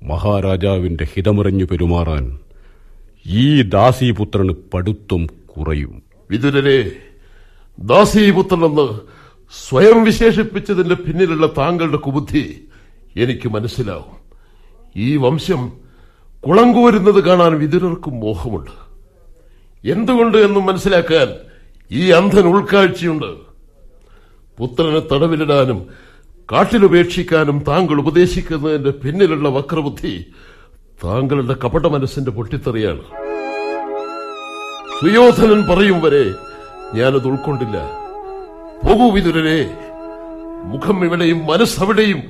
മഹാരാജാവിന്റെ 0.03 1.05
ഹിതമറിഞ്ഞു 1.05 1.65
പെരുമാറാൻ 1.65 2.39
ഈ 3.31 3.63
ദാസീപുത്രന് 3.63 4.53
പടുത്തും 4.75 5.27
കുറയും. 5.27 6.03
വിതുരരെ 6.31 6.93
ദാസീപുത്രനെന്ന് 7.79 9.01
സ്വയം 9.69 10.05
വിശേഷിപ്പിച്ചതിന്റെ 10.05 10.95
പിന്നിലുള്ള 10.95 11.47
താങ്കളുടെ 11.47 11.97
കുബുദ്ധി 11.97 12.65
എനിക്ക് 13.17 13.49
മനസ്സിലാവും. 13.49 14.17
ഈ 14.97 15.17
വംശം 15.17 15.73
കുളങ്കോരുന്നത് 16.47 17.25
കാണാൻ 17.25 17.55
വിതുരർക്കും 17.55 18.21
മോഹമുണ്ട്. 18.21 18.71
എന്തുകൊണ്ട് 19.91 20.39
എന്ന് 20.39 20.61
മനസ്സിലാക്കാൻ 20.61 21.35
ഈ 21.91 22.11
അന്ധൻ 22.11 22.47
ഉൾക്കാഴ്ചയുണ്ട്. 22.47 23.51
പുത്രനെ 24.59 25.01
തടവിലിടാനും 25.01 25.87
കാട്ടിലുപേക്ഷിക്കാനും 26.53 27.65
താങ്കൾ 27.69 27.99
ഉപദേശിക്കുന്നതിന്റെ 27.99 28.91
പിന്നിലുള്ള 28.91 29.49
വക്രബുദ്ധി 29.49 30.27
താങ്കളുടെ 31.05 31.55
കപട 31.65 31.87
മനസ്സിന്റെ 31.87 32.31
പൊട്ടിത്തെറിയാണ്. 32.31 33.01
സുയോധനൻ 35.01 35.65
പറയും 35.65 36.03
വരെ 36.03 36.35
ഞാനത് 36.95 37.27
ഉൾക്കൊണ്ടില്ല. 37.27 37.77
പോകൂ 38.85 39.11
വിതുരനെ. 39.11 39.79
മുഖം 40.65 41.05
ഇവിടെയും 41.05 41.47
മനസ്സവിടെയും 41.47 42.23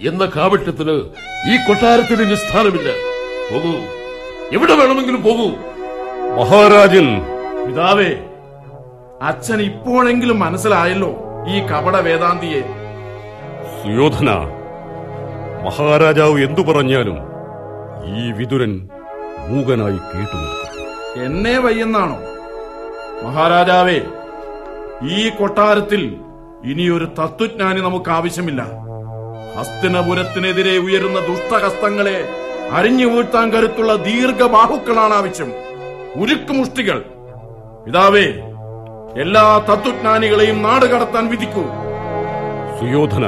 എന്ന 0.00 0.30
കാവട്യത്തിന് 0.36 0.90
ഈ 1.52 1.56
കൊട്ടാരത്തിന് 1.68 2.22
ഇനി 2.22 2.34
സ്ഥാനമില്ല. 2.34 2.90
പോകൂ. 3.52 3.72
എവിടെ 4.52 4.74
വേണമെങ്കിലും 4.74 5.22
പോകൂ. 5.22 5.48
മഹാരാജൻ 6.38 7.20
പിതാവേ 7.66 8.10
അച്ഛൻ 9.22 9.60
ഇപ്പോഴെങ്കിലും 9.62 10.40
മനസ്സിലായല്ലോ 10.40 11.14
ഈ 11.48 11.60
കപട 11.60 11.96
വേദാന്തിയെ. 11.96 12.62
സുയോധന 13.82 14.30
മഹാരാജാവ് 15.64 16.40
എന്തു 16.40 16.60
പറഞ്ഞാലും 16.60 17.31
ഈ 18.04 18.32
വിതുരൻ 18.32 18.88
മൂകനായി 19.48 19.96
കേട്ടു 19.96 20.36
നിൽക്കും 20.36 21.22
എന്നെ 21.24 21.58
വയ്യെന്നാണോ? 21.58 22.18
മഹാരാജാവേ 23.22 24.00
ഈ 25.08 25.28
കൊട്ടാരത്തിൽ 25.28 26.16
ഇനിയൊരു 26.64 27.04
തത്വജ്ഞാനി 27.04 27.80
നമുക്ക് 27.80 28.10
ആവശ്യമില്ല. 28.10 28.62
ഹസ്തിനപുരത്തിനെതിരെ 29.58 30.78
ഉയരുന്ന 30.78 31.20
ദുഷ്ടഹസ്തങ്ങളെ 31.20 32.28
അരിഞ്ഞു 32.72 33.06
വീഴ്ത്താൻ 33.06 33.50
കരുത്തുള്ള 33.50 33.96
ദീർഘബാഹുക്കളാണ് 33.96 35.14
ആവശ്യം. 35.14 35.52
ഉരുക്കുമുഷ്ടികൾ. 36.16 36.98
പിതാവേ 37.86 38.26
എല്ലാ 39.20 39.58
തത്വജ്ഞാനികളെയും 39.58 40.62
നാട് 40.62 40.84
കടത്താൻ 40.84 41.28
വിധിക്കൂ. 41.28 41.64
സുയോധന 42.80 43.26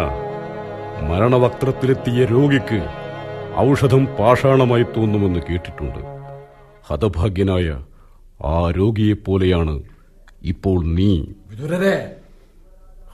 മരണവക്രത്തിലെത്തിയ 1.09 2.25
രോഗിക്ക് 2.25 3.04
ഔഷധം 3.59 4.07
പാഷാണമായി 4.07 4.83
തോന്നുമെന്ന് 4.83 5.41
കേട്ടിട്ടുണ്ട്. 5.51 5.99
ഹതഭാഗ്യനായ 6.87 7.85
ആ 8.45 8.71
രോഗിയെപ്പോലെയാണ് 8.71 9.83
ഇപ്പോൾ 10.43 10.85
നീ. 10.85 11.25
വിതുരരെ 11.51 12.13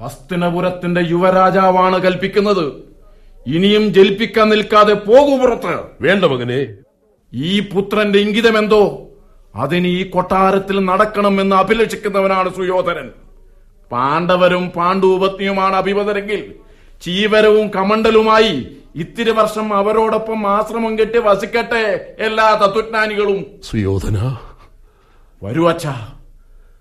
ഹസ്തിനപുരത്തിന്റെ 0.00 1.00
യുവരാജാവാണ് 1.00 2.03
കൽപ്പിക്കുന്നത്. 2.03 2.72
ഇനിയും 3.46 3.94
ജലിപ്പിക്കാൻ 3.94 4.48
നിൽക്കാതെ 4.48 4.92
പോകൂ 4.92 5.38
പുറത്ത് 5.38 5.81
വേണ്ട 6.00 6.24
മകനെ. 6.24 6.74
ഈ 7.35 7.61
പുത്രന്റെ 7.61 8.18
ഇംഗിതം 8.18 8.59
എന്തോ 8.59 9.09
അതിന് 9.55 9.87
ഈ 9.87 10.11
കൊട്ടാരത്തിൽ 10.11 10.85
നടക്കണമെന്ന് 10.85 11.57
അഭിലഷിക്കുന്നവനാണ് 11.57 12.55
സുയോധനൻ. 12.55 13.11
പാണ്ഡവരും 13.92 14.68
പാണ്ഡുപത്നിയുമാണ് 14.68 15.76
അഭിമതരെങ്കിൽ 15.76 16.55
ചീവരവും 17.03 17.68
കമണ്ടലുമായി 17.68 18.66
ഇത്തിരി 18.96 19.31
വർഷം 19.31 19.74
അവരോടൊപ്പം 19.74 20.46
ആശ്രമം 20.46 20.98
കെട്ടി 20.98 21.18
വസിക്കട്ടെ 21.18 22.14
എല്ലാ 22.18 22.55
തത്വജ്ഞാനികളും. 22.55 23.46
സുയോധന. 23.62 24.37
വരൂ 25.42 25.68
അച്ഛ. 25.68 25.87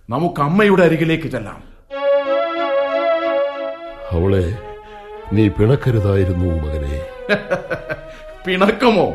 നമുക്ക് 0.09 0.41
അമ്മയുടെ 0.41 0.83
അരികിലേക്ക് 0.83 1.27
ചെല്ലാം. 1.27 1.63
അവളെ 4.11 4.57
നീ 5.33 5.49
പിണക്കരുതായിരുന്നു 5.49 6.45
മകനെ. 6.45 7.01
പിണക്കമോ? 8.45 9.13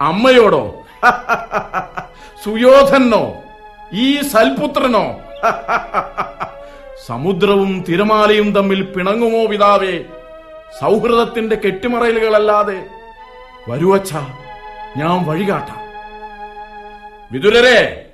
അമ്മയോടോ? 0.00 0.74
സുയോധനോ 2.44 3.34
ഈ 3.92 4.22
സൽപുത്രനോ? 4.22 5.20
സമുദ്രവും 7.06 7.84
തിരമാലയും 7.88 8.52
തമ്മിൽ 8.52 8.82
പിണങ്ങുമോ 8.82 9.46
പിതാവേ? 9.46 10.04
സൗഹൃദത്തിന്റെ 10.78 11.56
കെട്ടിമറയലുകളല്ലാതെ 11.56 12.86
വരുവച്ച 13.68 14.12
ഞാൻ 14.96 15.26
വഴികാട്ടാം. 15.26 15.80
വിതുരരെ 17.32 18.06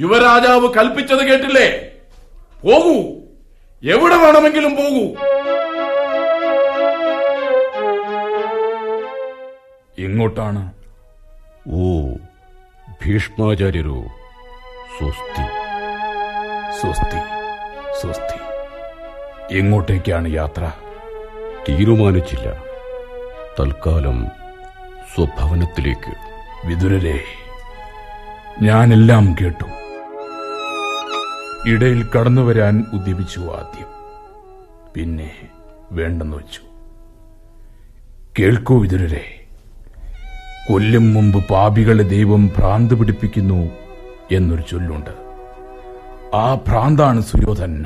യുവരാജാവ് 0.00 0.74
കൽപ്പിച്ചത് 0.74 1.18
കേട്ടില്ലേ? 1.18 1.90
പോകൂ. 2.64 3.00
എവിടെ 3.90 4.16
വേണമെങ്കിലും 4.16 4.76
പോകൂ. 4.76 5.04
ഇങ്ങോട്ടാണ്. 9.98 10.72
ഓ 11.68 12.12
ഭീഷ്മാചാര്യരോ 13.06 14.02
സ്വസ്തി. 14.98 15.44
സ്വസ്തി 16.80 17.20
സ്വസ്തി. 18.00 18.38
എങ്ങോട്ടേക്കാണ് 19.58 20.28
യാത്ര. 20.28 20.72
തീരുമാനിച്ചില്ല. 21.68 22.52
തൽക്കാലം 23.60 24.26
സ്വഭവനത്തിലേക്ക്. 25.14 26.14
വിതുരരെ. 26.66 27.20
ഞാനെല്ലാം 28.62 29.36
കേട്ടു. 29.40 29.64
ഇടയിൽ 31.68 32.06
കടന്നു 32.06 32.42
വരാൻ 32.42 32.84
ഉദ്യപിച്ചു 32.92 33.40
ആദ്യം. 33.40 33.86
പിന്നെ 34.94 35.36
വേണ്ടെന്ന് 35.92 36.36
വെച്ചു. 36.36 36.60
കേൾക്കൂ 38.38 38.78
വിതുരരെ. 38.78 39.46
കൊല്ലും 40.68 41.14
മുമ്പ് 41.14 41.48
പാപികളെ 41.48 42.02
ദൈവം 42.02 42.46
ഭ്രാന്ത് 42.46 42.94
പിടിപ്പിക്കുന്നു 42.94 43.70
എന്നൊരു 44.32 44.62
ചൊല്ലുണ്ട്. 44.70 45.10
ആ 46.36 46.54
ഭ്രാന്താണ് 46.54 47.22
സുയോധന് 47.22 47.84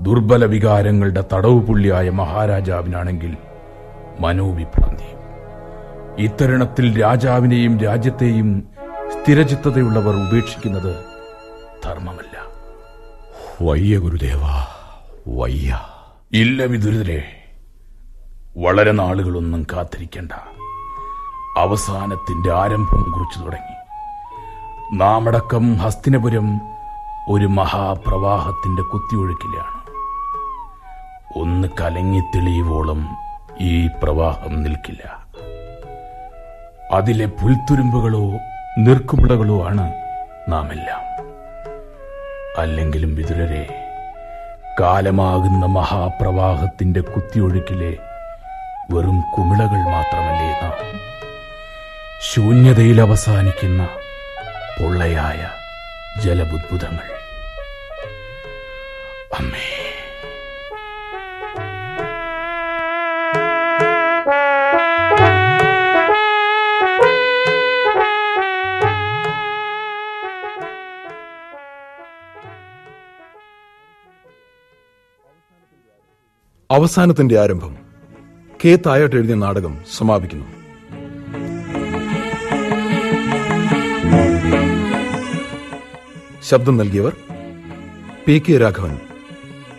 ദുർബല 0.00 0.44
വികാരങ്ങളുടെ 0.44 1.24
തടവ് 1.32 1.60
പുള്ളിയായ 1.60 2.10
മഹാരാജാവിനാണെങ്കിൽ 2.10 3.36
മനോവിഭ്രാന്തി 4.20 5.14
ഇത്തരുണത്തിൽ 6.22 7.02
രാജാവിനെയും 7.02 7.80
രാജ്യത്തെയും 7.80 8.64
സ്ഥിരചിത്തതയുള്ളവർ 9.12 10.16
ഉപേക്ഷിക്കുന്നത് 10.16 10.96
ധർമ്മമല്ല. 11.84 12.44
വയ്യ 13.62 13.98
ഗുരുദേവ 13.98 14.40
വയ്യ. 15.28 15.80
ഇല്ല 16.32 16.64
വിദുരിതരെ 16.64 17.44
വളരെ 18.56 18.92
നാളുകളൊന്നും 18.92 19.66
കാത്തിരിക്കേണ്ട. 19.72 20.32
അവസാനത്തിന്റെ 21.58 22.52
ആരംഭം 22.52 23.12
കുറിച്ചു 23.12 23.38
തുടങ്ങി. 23.38 23.74
നാമടക്കം 24.96 25.76
ഹസ്തിനപുരം 25.76 26.60
ഒരു 27.28 27.46
മഹാപ്രവാഹത്തിന്റെ 27.46 28.82
കുത്തിയൊഴുക്കിലാണ്. 28.82 29.73
ഒന്ന് 31.36 31.68
കലങ്ങി 31.80 32.20
തെളിയുവോളം 32.20 33.16
ഈ 33.60 33.86
പ്രവാഹം 33.86 34.62
നിൽക്കില്ല. 34.62 35.24
അതിലെ 36.92 37.26
പുൽത്തുരുമ്പുകളോ 37.26 38.32
നീർക്കുമിളകളോ 38.78 39.66
ആണ് 39.66 39.94
നാം 40.48 40.72
എല്ലാം 40.72 41.00
അല്ലെങ്കിലും 42.58 43.14
വിതുരരെ 43.14 43.90
കാലമാകുന്ന 44.80 45.66
മഹാപ്രവാഹത്തിന്റെ 45.66 47.00
കുത്തിയൊഴുക്കിലെ 47.00 47.96
വെറും 48.90 49.20
കുമിളകൾ 49.38 49.90
മാത്രമല്ലേ 49.90 50.60
നാം. 50.62 51.00
ശൂന്യതയിൽ 52.32 53.00
അവസാനിക്കുന്ന 53.00 53.88
പൊള്ളയായ 54.80 55.48
ജലബുദ്ഭുതങ്ങൾ 56.20 57.08
അമ്മേ. 59.38 59.83
അവസാനത്തിന്റെ 76.74 77.40
ആരംഭം. 77.40 77.76
കെ. 78.64 78.78
തായോട്ട് 78.86 79.16
എഴുതിയ 79.16 79.34
നാടകം 79.34 79.78
സമാപിക്കുന്നു. 79.96 80.46
ശബ്ദം 86.48 86.76
നൽകിയവർ 86.76 87.16
P. 88.26 88.42
K. 88.48 88.58
Raghavan 88.58 88.98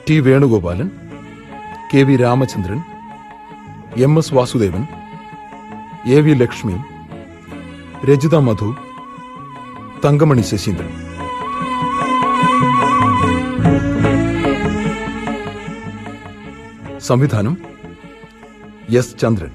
T. 0.10 0.20
Venugopalan 0.20 0.90
K. 1.94 1.98
V. 1.98 2.16
Ramachandran 2.16 2.82
M. 3.98 4.18
S. 4.18 4.34
Vasudevan 4.34 4.88
A. 6.08 6.22
V. 6.22 6.34
Lakshmi 6.34 6.78
Rajitha 8.06 8.36
Madhu 8.36 8.76
Thankamani 10.06 10.42
Sasindran. 10.42 11.05
സംവിധാനം 17.08 17.56
എസ് 19.00 19.18
ചന്ദ്രൻ. 19.22 19.52